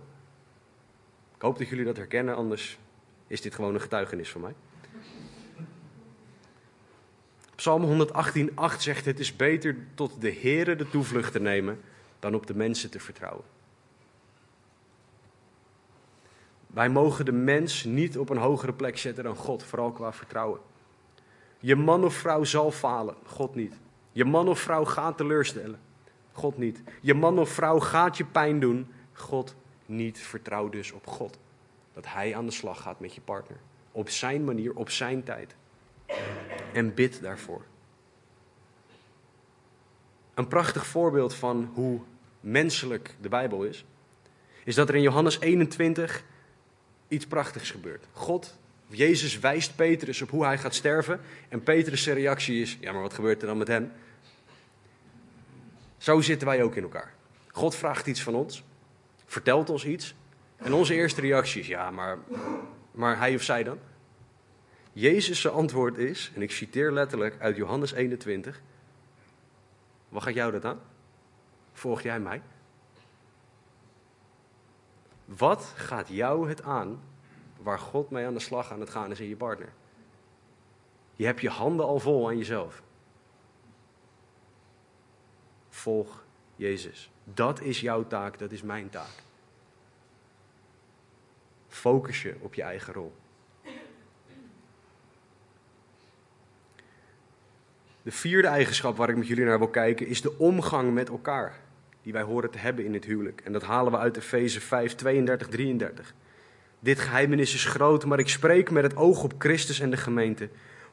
[1.34, 2.78] Ik hoop dat jullie dat herkennen, anders
[3.26, 4.54] is dit gewoon een getuigenis van mij.
[7.54, 11.80] Psalm 118:8 zegt: Het is beter tot de Heere de toevlucht te nemen
[12.18, 13.44] dan op de mensen te vertrouwen.
[16.74, 20.60] Wij mogen de mens niet op een hogere plek zetten dan God, vooral qua vertrouwen.
[21.58, 23.74] Je man of vrouw zal falen, God niet.
[24.12, 25.78] Je man of vrouw gaat teleurstellen,
[26.32, 26.82] God niet.
[27.00, 29.54] Je man of vrouw gaat je pijn doen, God
[29.86, 30.18] niet.
[30.18, 31.38] Vertrouw dus op God.
[31.92, 33.58] Dat Hij aan de slag gaat met je partner.
[33.92, 35.54] Op zijn manier, op zijn tijd.
[36.72, 37.62] En bid daarvoor.
[40.34, 42.00] Een prachtig voorbeeld van hoe
[42.40, 43.84] menselijk de Bijbel is,
[44.64, 46.24] is dat er in Johannes 21
[47.08, 48.04] iets prachtigs gebeurt.
[48.12, 51.20] God, Jezus wijst Petrus op hoe hij gaat sterven.
[51.48, 53.92] En Petrus' reactie is: Ja, maar wat gebeurt er dan met hem?
[55.98, 57.14] Zo zitten wij ook in elkaar.
[57.50, 58.64] God vraagt iets van ons,
[59.26, 60.14] vertelt ons iets.
[60.56, 62.18] En onze eerste reactie is: Ja, maar,
[62.90, 63.78] maar hij of zij dan?
[64.92, 68.62] Jezus' antwoord is, en ik citeer letterlijk uit Johannes 21.
[70.08, 70.80] Wat gaat jou dat aan?
[71.72, 72.42] Volg jij mij?
[75.36, 77.00] Wat gaat jou het aan
[77.56, 79.72] waar God mee aan de slag aan het gaan is in je partner?
[81.16, 82.82] Je hebt je handen al vol aan jezelf.
[85.68, 86.24] Volg
[86.56, 87.10] Jezus.
[87.24, 89.22] Dat is jouw taak, dat is mijn taak.
[91.68, 93.14] Focus je op je eigen rol.
[98.02, 101.60] De vierde eigenschap waar ik met jullie naar wil kijken is de omgang met elkaar
[102.04, 103.40] die wij horen te hebben in het huwelijk.
[103.40, 106.14] En dat halen we uit Efeze 5, 32, 33.
[106.80, 110.48] Dit geheimenis is groot, maar ik spreek met het oog op Christus en de gemeente.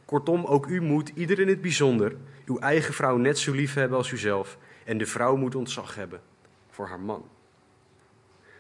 [0.06, 3.98] Kortom, ook u moet, ieder in het bijzonder, uw eigen vrouw net zo lief hebben
[3.98, 4.58] als uzelf.
[4.84, 6.22] En de vrouw moet ontzag hebben
[6.70, 7.26] voor haar man.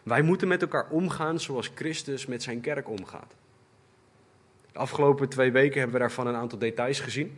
[0.03, 3.35] Wij moeten met elkaar omgaan zoals Christus met zijn kerk omgaat.
[4.71, 7.37] De afgelopen twee weken hebben we daarvan een aantal details gezien.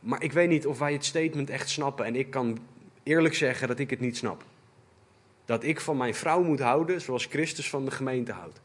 [0.00, 2.04] Maar ik weet niet of wij het statement echt snappen.
[2.04, 2.58] En ik kan
[3.06, 4.44] eerlijk zeggen dat ik het niet snap.
[5.44, 8.60] Dat ik van mijn vrouw moet houden zoals Christus van de gemeente houdt.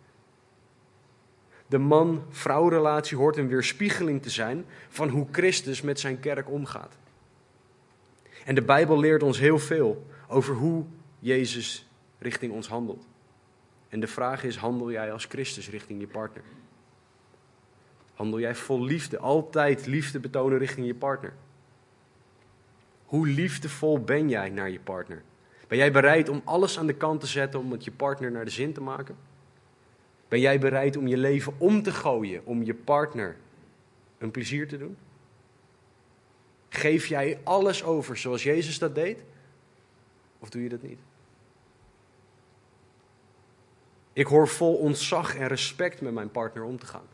[1.68, 6.98] De man-vrouw relatie hoort een weerspiegeling te zijn van hoe Christus met zijn kerk omgaat.
[8.46, 10.86] En de Bijbel leert ons heel veel over hoe
[11.20, 11.88] Jezus
[12.20, 13.08] richting ons handelt.
[13.90, 16.44] En de vraag is: handel jij als Christus richting je partner?
[18.14, 21.34] Handel jij vol liefde, altijd liefde betonen richting je partner?
[23.12, 25.22] Hoe liefdevol ben jij naar je partner?
[25.68, 28.46] Ben jij bereid om alles aan de kant te zetten om het je partner naar
[28.46, 29.18] de zin te maken?
[30.28, 33.38] Ben jij bereid om je leven om te gooien om je partner
[34.18, 34.98] een plezier te doen?
[36.70, 39.24] Geef jij alles over zoals Jezus dat deed?
[40.40, 41.00] Of doe je dat niet?
[44.14, 47.08] Ik hoor vol ontzag en respect met mijn partner om te gaan.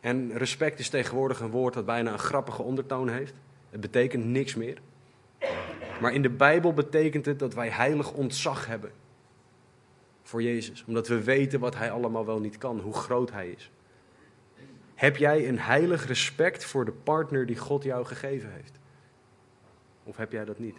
[0.00, 3.34] En respect is tegenwoordig een woord dat bijna een grappige ondertoon heeft.
[3.70, 4.78] Het betekent niks meer.
[6.00, 8.92] Maar in de Bijbel betekent het dat wij heilig ontzag hebben
[10.22, 10.84] voor Jezus.
[10.86, 13.70] Omdat we weten wat Hij allemaal wel niet kan, hoe groot Hij is.
[14.94, 18.78] Heb jij een heilig respect voor de partner die God jou gegeven heeft?
[20.04, 20.76] Of heb jij dat niet?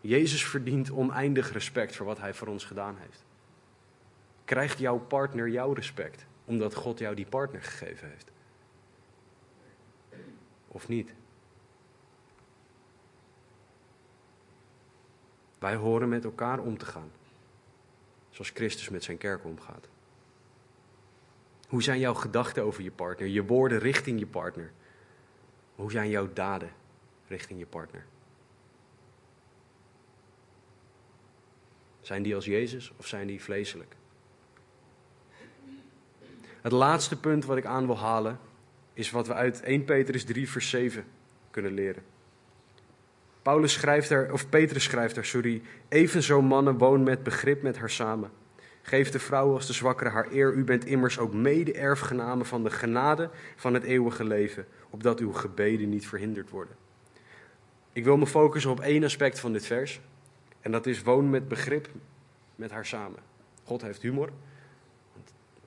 [0.00, 3.24] Jezus verdient oneindig respect voor wat Hij voor ons gedaan heeft.
[4.44, 8.30] Krijgt jouw partner jouw respect, omdat God jou die partner gegeven heeft?
[10.68, 11.14] Of niet?
[15.58, 17.10] Wij horen met elkaar om te gaan,
[18.30, 19.88] zoals Christus met zijn kerk omgaat.
[21.68, 24.72] Hoe zijn jouw gedachten over je partner, je woorden richting je partner?
[25.74, 26.72] Hoe zijn jouw daden
[27.26, 28.06] richting je partner?
[32.00, 33.96] Zijn die als Jezus of zijn die vleeselijk?
[36.60, 38.38] Het laatste punt wat ik aan wil halen
[38.98, 41.04] is wat we uit 1 Petrus 3, vers 7
[41.50, 42.02] kunnen leren.
[43.42, 47.90] Paulus schrijft er, of Petrus schrijft er, sorry, evenzo mannen woon met begrip met haar
[47.90, 48.30] samen.
[48.82, 50.52] Geef de vrouw als de zwakkere haar eer.
[50.52, 55.88] U bent immers ook mede-erfgenamen van de genade van het eeuwige leven, opdat uw gebeden
[55.88, 56.76] niet verhinderd worden.
[57.92, 60.00] Ik wil me focussen op één aspect van dit vers.
[60.60, 61.88] En dat is woon met begrip
[62.56, 63.20] met haar samen.
[63.64, 64.30] God heeft humor.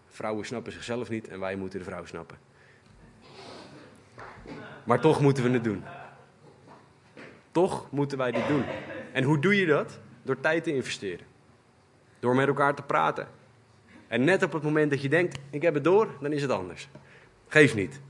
[0.08, 2.50] Vrouwen snappen zichzelf niet en wij moeten de vrouw snappen.
[4.84, 5.84] Maar toch moeten we het doen.
[7.52, 8.64] Toch moeten wij dit doen.
[9.12, 10.00] En hoe doe je dat?
[10.24, 11.26] Door tijd te investeren.
[12.20, 13.28] Door met elkaar te praten.
[14.08, 16.52] En net op het moment dat je denkt, ik heb het door, dan is het
[16.52, 16.90] anders.
[17.48, 18.02] Geef niet.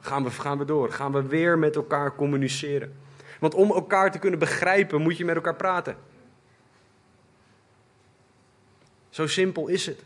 [0.00, 0.92] Gaan we, gaan we door.
[0.92, 2.94] Gaan we weer met elkaar communiceren.
[3.40, 5.96] Want om elkaar te kunnen begrijpen, moet je met elkaar praten.
[9.08, 10.04] Zo simpel is het.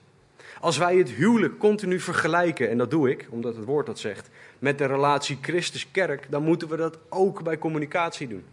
[0.60, 4.30] Als wij het huwelijk continu vergelijken, en dat doe ik, omdat het woord dat zegt,
[4.58, 8.44] met de relatie Christus-kerk, dan moeten we dat ook bij communicatie doen.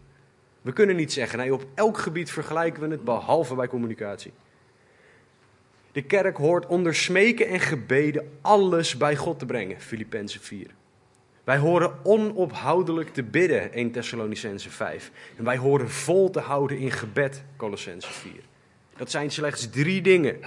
[0.61, 4.31] We kunnen niet zeggen, nee, op elk gebied vergelijken we het, behalve bij communicatie.
[5.91, 10.67] De kerk hoort onder smeken en gebeden alles bij God te brengen, Filippenzen 4.
[11.43, 15.11] Wij horen onophoudelijk te bidden, 1 Thessalonicense 5.
[15.37, 18.31] En wij horen vol te houden in gebed, Colossense 4.
[18.97, 20.39] Dat zijn slechts drie dingen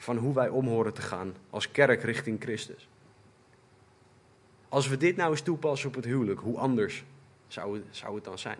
[0.00, 2.88] van hoe wij om horen te gaan als kerk richting Christus.
[4.68, 7.04] Als we dit nou eens toepassen op het huwelijk, hoe anders
[7.46, 8.58] zou het, zou het dan zijn?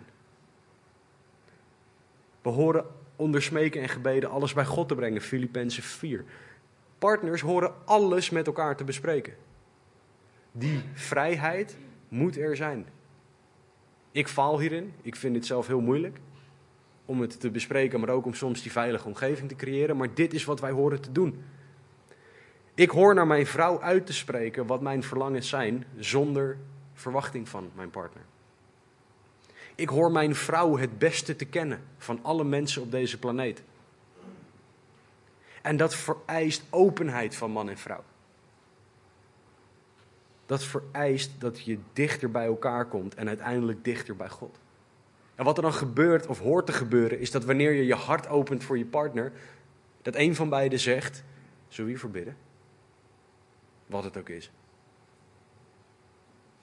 [2.43, 2.87] We horen
[3.17, 6.25] onder smeken en gebeden alles bij God te brengen, Filippenzen 4.
[6.99, 9.35] Partners horen alles met elkaar te bespreken.
[10.53, 11.77] Die vrijheid
[12.09, 12.87] moet er zijn.
[14.13, 16.19] Ik faal hierin, ik vind dit zelf heel moeilijk
[17.11, 19.97] om het te bespreken, maar ook om soms die veilige omgeving te creëren.
[19.97, 21.43] Maar dit is wat wij horen te doen.
[22.75, 26.57] Ik hoor naar mijn vrouw uit te spreken wat mijn verlangens zijn, zonder
[26.95, 28.23] verwachting van mijn partner.
[29.75, 33.63] Ik hoor mijn vrouw het beste te kennen van alle mensen op deze planeet.
[35.63, 38.05] En dat vereist openheid van man en vrouw.
[40.47, 44.59] Dat vereist dat je dichter bij elkaar komt en uiteindelijk dichter bij God.
[45.41, 48.29] En wat er dan gebeurt of hoort te gebeuren, is dat wanneer je je hart
[48.29, 49.33] opent voor je partner,
[50.03, 51.25] dat een van beiden zegt:
[51.69, 52.37] Zullen we verbidden?
[53.87, 54.51] Wat het ook is.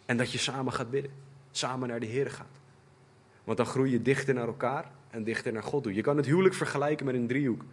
[0.05, 1.11] En dat je samen gaat bidden,
[1.51, 2.59] samen naar de Heer gaat.
[3.43, 5.93] Want dan groei je dichter naar elkaar en dichter naar God toe.
[5.93, 7.63] Je kan het huwelijk vergelijken met een driehoek.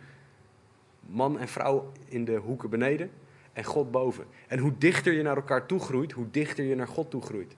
[1.01, 3.11] Man en vrouw in de hoeken beneden
[3.53, 4.25] en God boven.
[4.47, 7.57] En hoe dichter je naar elkaar toe groeit, hoe dichter je naar God toe groeit.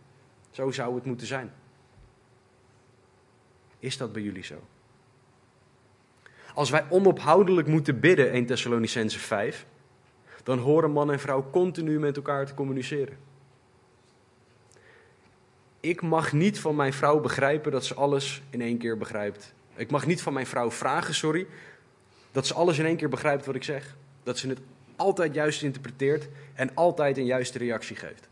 [0.51, 1.53] Zo zou het moeten zijn.
[3.87, 4.62] Is dat bij jullie zo?
[6.55, 9.66] Als wij onophoudelijk moeten bidden, 1 Thessalonicense 5,
[10.43, 13.18] dan horen man en vrouw continu met elkaar te communiceren.
[15.80, 19.55] Ik mag niet van mijn vrouw begrijpen dat ze alles in één keer begrijpt.
[19.74, 21.47] Ik mag niet van mijn vrouw vragen, sorry,
[22.32, 23.97] dat ze alles in één keer begrijpt wat ik zeg.
[24.22, 24.61] Dat ze het
[24.97, 28.28] altijd juist interpreteert en altijd een juiste reactie geeft.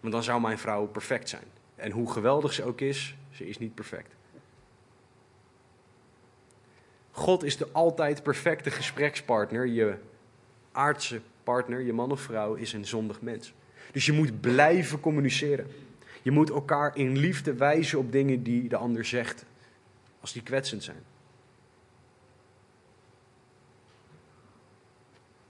[0.00, 1.46] Want dan zou mijn vrouw perfect zijn.
[1.74, 4.15] En hoe geweldig ze ook is, ze is niet perfect.
[7.16, 9.66] God is de altijd perfecte gesprekspartner.
[9.66, 9.94] Je
[10.72, 13.52] aardse partner, je man of vrouw, is een zondig mens.
[13.92, 15.66] Dus je moet blijven communiceren.
[16.22, 19.44] Je moet elkaar in liefde wijzen op dingen die de ander zegt,
[20.20, 21.02] als die kwetsend zijn.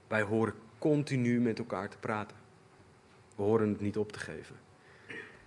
[0.07, 2.37] Wij horen continu met elkaar te praten.
[3.37, 4.57] We horen het niet op te geven.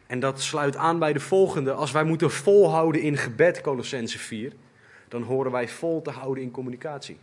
[0.07, 1.71] En dat sluit aan bij de volgende.
[1.73, 4.53] Als wij moeten volhouden in gebed, Colossense 4,
[5.09, 7.17] dan horen wij vol te houden in communicatie.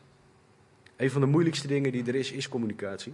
[0.97, 3.13] Een van de moeilijkste dingen die er is, is communicatie.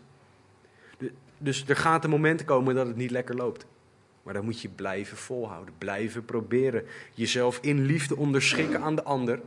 [1.39, 3.67] Dus er gaat een moment komen dat het niet lekker loopt.
[4.23, 6.85] Maar dan moet je blijven volhouden, blijven proberen.
[7.15, 9.41] Jezelf in liefde onderschikken aan de ander.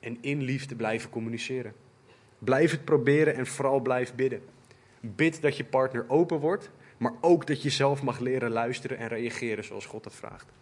[0.00, 1.72] En in liefde blijven communiceren.
[2.38, 4.42] Blijf het proberen en vooral blijf bidden.
[5.00, 9.08] Bid dat je partner open wordt, maar ook dat je zelf mag leren luisteren en
[9.08, 10.52] reageren zoals God dat vraagt.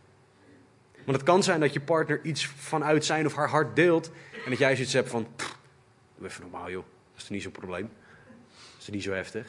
[1.04, 4.10] Want het kan zijn dat je partner iets vanuit zijn of haar hart deelt
[4.44, 5.26] en dat jij zoiets hebt van,
[6.22, 7.90] even normaal joh, dat is niet zo'n probleem.
[8.72, 9.46] Dat is niet zo heftig.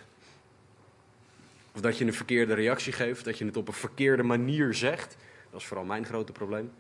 [1.76, 5.18] Of dat je een verkeerde reactie geeft, dat je het op een verkeerde manier zegt.
[5.52, 6.72] Dat is vooral mijn grote probleem.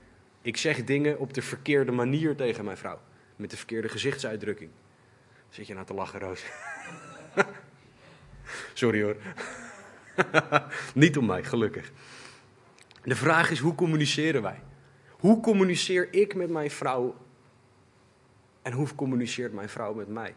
[0.42, 3.00] Ik zeg dingen op de verkeerde manier tegen mijn vrouw.
[3.36, 4.72] Met de verkeerde gezichtsuitdrukking.
[5.50, 6.44] Zit je nou te lachen, Roos?
[8.74, 9.16] Sorry hoor.
[10.94, 11.92] Niet om mij, gelukkig.
[13.04, 14.62] De vraag is, hoe communiceren wij?
[15.10, 17.16] Hoe communiceer ik met mijn vrouw
[18.62, 20.36] en hoe communiceert mijn vrouw met mij?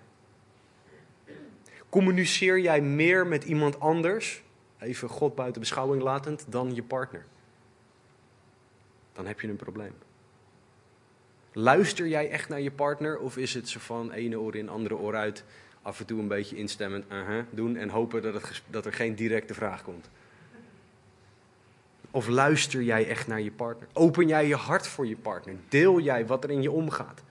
[1.89, 4.43] Communiceer jij meer met iemand anders,
[4.79, 7.25] even God buiten beschouwing latend, dan je partner?
[9.13, 9.95] Dan heb je een probleem.
[11.53, 14.97] Luister jij echt naar je partner of is het zo van ene oor in, andere
[14.97, 15.45] oor uit,
[15.83, 19.15] af en toe een beetje instemmend uh doen en hopen dat, het, dat er geen
[19.15, 20.11] directe vraag komt?
[22.17, 23.89] Of luister jij echt naar je partner?
[23.93, 25.55] Open jij je hart voor je partner?
[25.69, 27.23] Deel jij wat er in je omgaat?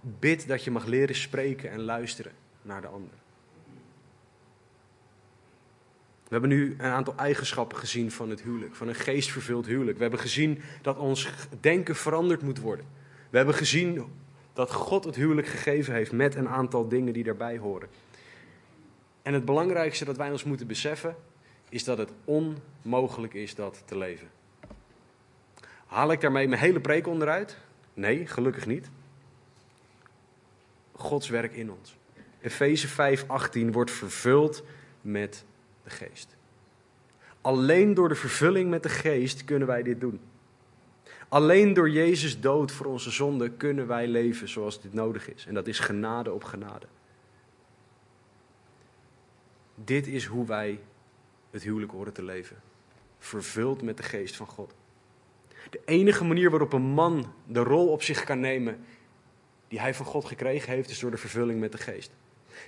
[0.00, 2.32] Bid dat je mag leren spreken en luisteren.
[2.62, 3.10] naar de ander.
[6.22, 9.96] We hebben nu een aantal eigenschappen gezien van het huwelijk, van een geestvervuld huwelijk.
[9.96, 11.30] We hebben gezien dat ons
[11.60, 12.86] denken veranderd moet worden.
[13.30, 14.04] We hebben gezien
[14.52, 17.88] dat God het huwelijk gegeven heeft met een aantal dingen die daarbij horen.
[19.22, 21.16] En het belangrijkste dat wij ons moeten beseffen
[21.68, 24.28] is dat het onmogelijk is dat te leven.
[25.86, 27.56] Haal ik daarmee mijn hele preek onderuit?
[27.94, 28.90] Nee, gelukkig niet.
[30.92, 31.96] Gods werk in ons.
[32.40, 34.62] Efeze 5:18 wordt vervuld
[35.00, 35.44] met
[35.84, 36.36] de geest.
[37.40, 40.20] Alleen door de vervulling met de geest kunnen wij dit doen.
[41.28, 45.46] Alleen door Jezus dood voor onze zonde kunnen wij leven zoals dit nodig is.
[45.46, 46.86] En dat is genade op genade.
[49.74, 50.80] Dit is hoe wij
[51.56, 52.56] het huwelijk horen te leven.
[53.18, 54.74] Vervuld met de geest van God.
[55.70, 58.84] De enige manier waarop een man de rol op zich kan nemen
[59.68, 62.12] die hij van God gekregen heeft, is door de vervulling met de geest.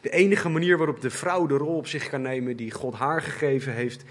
[0.00, 3.22] De enige manier waarop de vrouw de rol op zich kan nemen die God haar
[3.22, 4.04] gegeven heeft,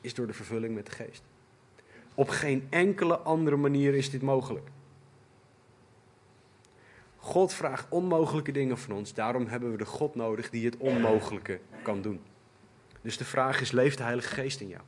[0.00, 1.22] is door de vervulling met de geest.
[2.14, 4.68] Op geen enkele andere manier is dit mogelijk.
[7.16, 11.60] God vraagt onmogelijke dingen van ons, daarom hebben we de God nodig die het onmogelijke
[11.82, 12.20] kan doen.
[13.02, 14.82] Dus de vraag is, leeft de Heilige Geest in jou?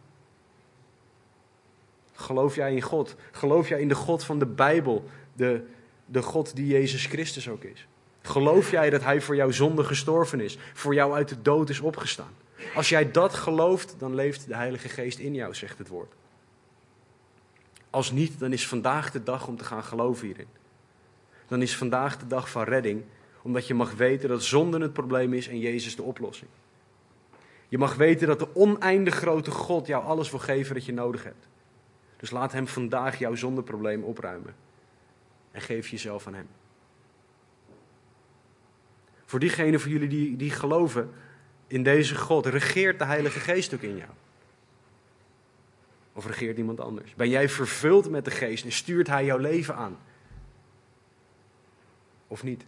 [2.12, 3.16] Geloof jij in God?
[3.30, 5.64] Geloof jij in de God van de Bijbel, de,
[6.06, 7.86] de God die Jezus Christus ook is?
[8.22, 11.80] Geloof jij dat Hij voor jouw zonde gestorven is, voor jou uit de dood is
[11.80, 12.32] opgestaan?
[12.74, 16.12] Als jij dat gelooft, dan leeft de Heilige Geest in jou, zegt het woord.
[17.90, 20.48] Als niet, dan is vandaag de dag om te gaan geloven hierin.
[21.46, 23.02] Dan is vandaag de dag van redding,
[23.42, 26.50] omdat je mag weten dat zonde het probleem is en Jezus de oplossing.
[27.70, 31.24] Je mag weten dat de oneindig grote God jou alles wil geven dat je nodig
[31.24, 31.48] hebt.
[32.16, 34.54] Dus laat Hem vandaag jouw zondeprobleem opruimen.
[35.50, 36.48] En geef jezelf aan Hem.
[39.24, 41.10] Voor diegenen van jullie die, die geloven
[41.66, 44.10] in deze God, regeert de Heilige Geest ook in jou.
[46.12, 47.14] Of regeert iemand anders?
[47.14, 49.98] Ben jij vervuld met de Geest en stuurt Hij jouw leven aan?
[52.26, 52.64] Of niet?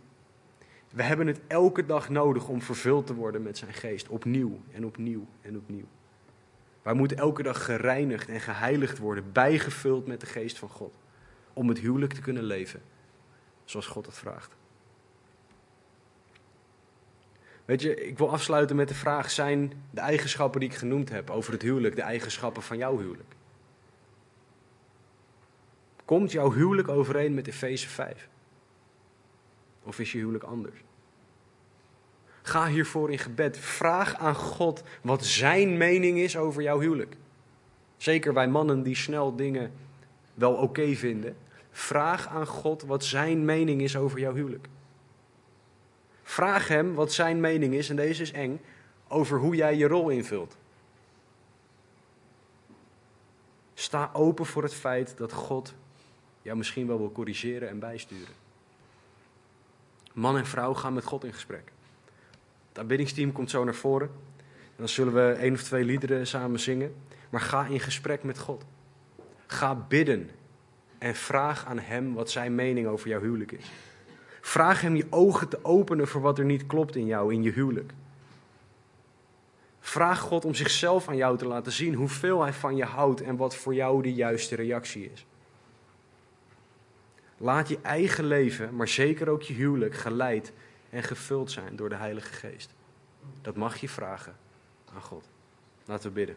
[0.93, 4.09] We hebben het elke dag nodig om vervuld te worden met zijn geest.
[4.09, 5.87] Opnieuw en opnieuw en opnieuw.
[6.83, 10.95] Wij moeten elke dag gereinigd en geheiligd worden, bijgevuld met de geest van God.
[11.53, 12.83] Om het huwelijk te kunnen leven
[13.65, 14.57] zoals God het vraagt.
[17.65, 21.31] Weet je, ik wil afsluiten met de vraag: zijn de eigenschappen die ik genoemd heb
[21.31, 23.35] over het huwelijk de eigenschappen van jouw huwelijk?
[26.05, 28.29] Komt jouw huwelijk overeen met Efeze 5?
[29.83, 30.77] Of is je huwelijk anders?
[32.43, 33.59] Ga hiervoor in gebed.
[33.59, 37.17] Vraag aan God wat zijn mening is over jouw huwelijk.
[37.97, 39.73] Zeker wij mannen die snel dingen
[40.35, 41.37] wel oké vinden.
[41.71, 44.69] Vraag aan God wat zijn mening is over jouw huwelijk.
[46.23, 48.61] Vraag hem wat zijn mening is, en deze is eng,
[49.09, 50.57] over hoe jij je rol invult.
[53.75, 55.75] Sta open voor het feit dat God
[56.43, 58.42] jou misschien wel wil corrigeren en bijsturen.
[60.13, 61.73] Man en vrouw gaan met God in gesprek.
[62.69, 64.09] Het aanbiddingsteam komt zo naar voren.
[64.47, 66.95] En dan zullen we één of twee liederen samen zingen.
[67.31, 68.65] Maar ga in gesprek met God.
[69.47, 70.31] Ga bidden
[70.99, 73.71] en vraag aan Hem wat Zijn mening over jouw huwelijk is.
[74.41, 77.51] Vraag Hem je ogen te openen voor wat er niet klopt in jou, in je
[77.51, 77.93] huwelijk.
[79.81, 83.37] Vraag God om zichzelf aan jou te laten zien hoeveel Hij van je houdt en
[83.37, 85.27] wat voor jou de juiste reactie is.
[87.43, 90.53] Laat je eigen leven, maar zeker ook je huwelijk, geleid
[90.91, 92.75] en gevuld zijn door de Heilige Geest.
[93.41, 94.37] Dat mag je vragen
[94.95, 95.29] aan God.
[95.85, 96.37] Laten we bidden.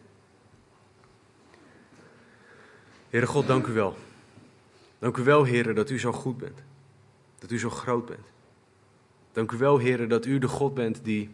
[3.08, 3.96] Heere God, dank u wel.
[4.98, 6.62] Dank u wel, Heere, dat u zo goed bent.
[7.38, 8.26] Dat u zo groot bent.
[9.32, 11.30] Dank u wel, Heere, dat u de God bent die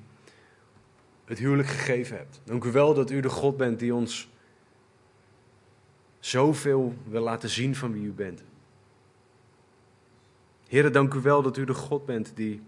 [1.24, 2.40] het huwelijk gegeven hebt.
[2.44, 4.28] Dank u wel dat u de God bent die ons
[6.20, 8.42] zoveel wil laten zien van wie u bent.
[10.72, 12.62] Heere, dank u wel dat u de God bent die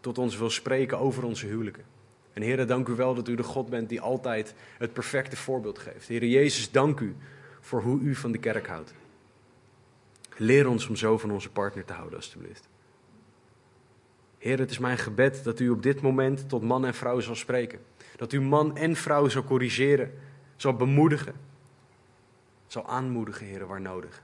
[0.00, 1.84] tot ons wil spreken over onze huwelijken.
[2.32, 5.78] En Heere, dank u wel dat u de God bent die altijd het perfecte voorbeeld
[5.78, 6.08] geeft.
[6.08, 7.16] Heere Jezus, dank u
[7.60, 8.94] voor hoe u van de kerk houdt.
[10.36, 12.68] Leer ons om zo van onze partner te houden, alstublieft.
[14.38, 17.34] Heer, het is mijn gebed dat u op dit moment tot man en vrouw zal
[17.34, 17.78] spreken.
[18.16, 20.12] Dat u man en vrouw zal corrigeren,
[20.56, 21.34] zal bemoedigen,
[22.66, 24.22] zal aanmoedigen, Heer, waar nodig.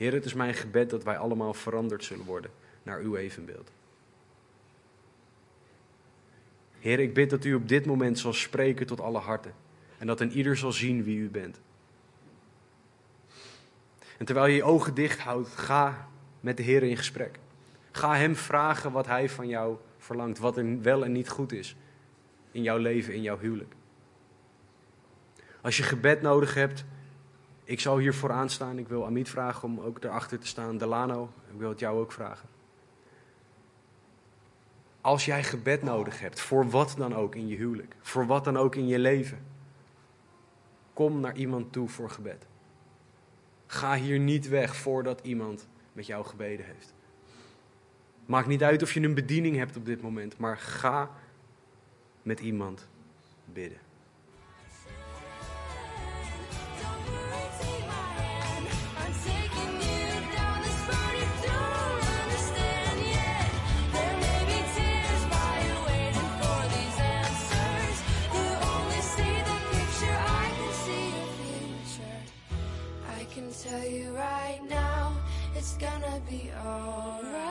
[0.00, 2.50] Heer, het is mijn gebed dat wij allemaal veranderd zullen worden
[2.82, 3.70] naar uw evenbeeld.
[6.78, 9.54] Heer, ik bid dat u op dit moment zal spreken tot alle harten.
[9.98, 11.60] En dat een ieder zal zien wie u bent.
[14.18, 16.08] En terwijl je je ogen dicht houdt, ga
[16.40, 17.38] met de Heer in gesprek.
[17.90, 21.76] Ga Hem vragen wat Hij van jou verlangt, wat er wel en niet goed is
[22.50, 23.74] in jouw leven, in jouw huwelijk.
[25.60, 26.84] Als je gebed nodig hebt,
[27.70, 28.78] ik zal hier vooraan staan.
[28.78, 30.78] Ik wil Amit vragen om ook erachter te staan.
[30.78, 32.48] Delano, ik wil het jou ook vragen.
[35.00, 38.56] Als jij gebed nodig hebt, voor wat dan ook in je huwelijk, voor wat dan
[38.56, 39.38] ook in je leven,
[40.92, 42.46] kom naar iemand toe voor gebed.
[43.66, 46.94] Ga hier niet weg voordat iemand met jou gebeden heeft.
[48.26, 51.10] Maakt niet uit of je een bediening hebt op dit moment, maar ga
[52.22, 52.88] met iemand
[53.44, 53.89] bidden.
[75.80, 77.49] Gonna be alright.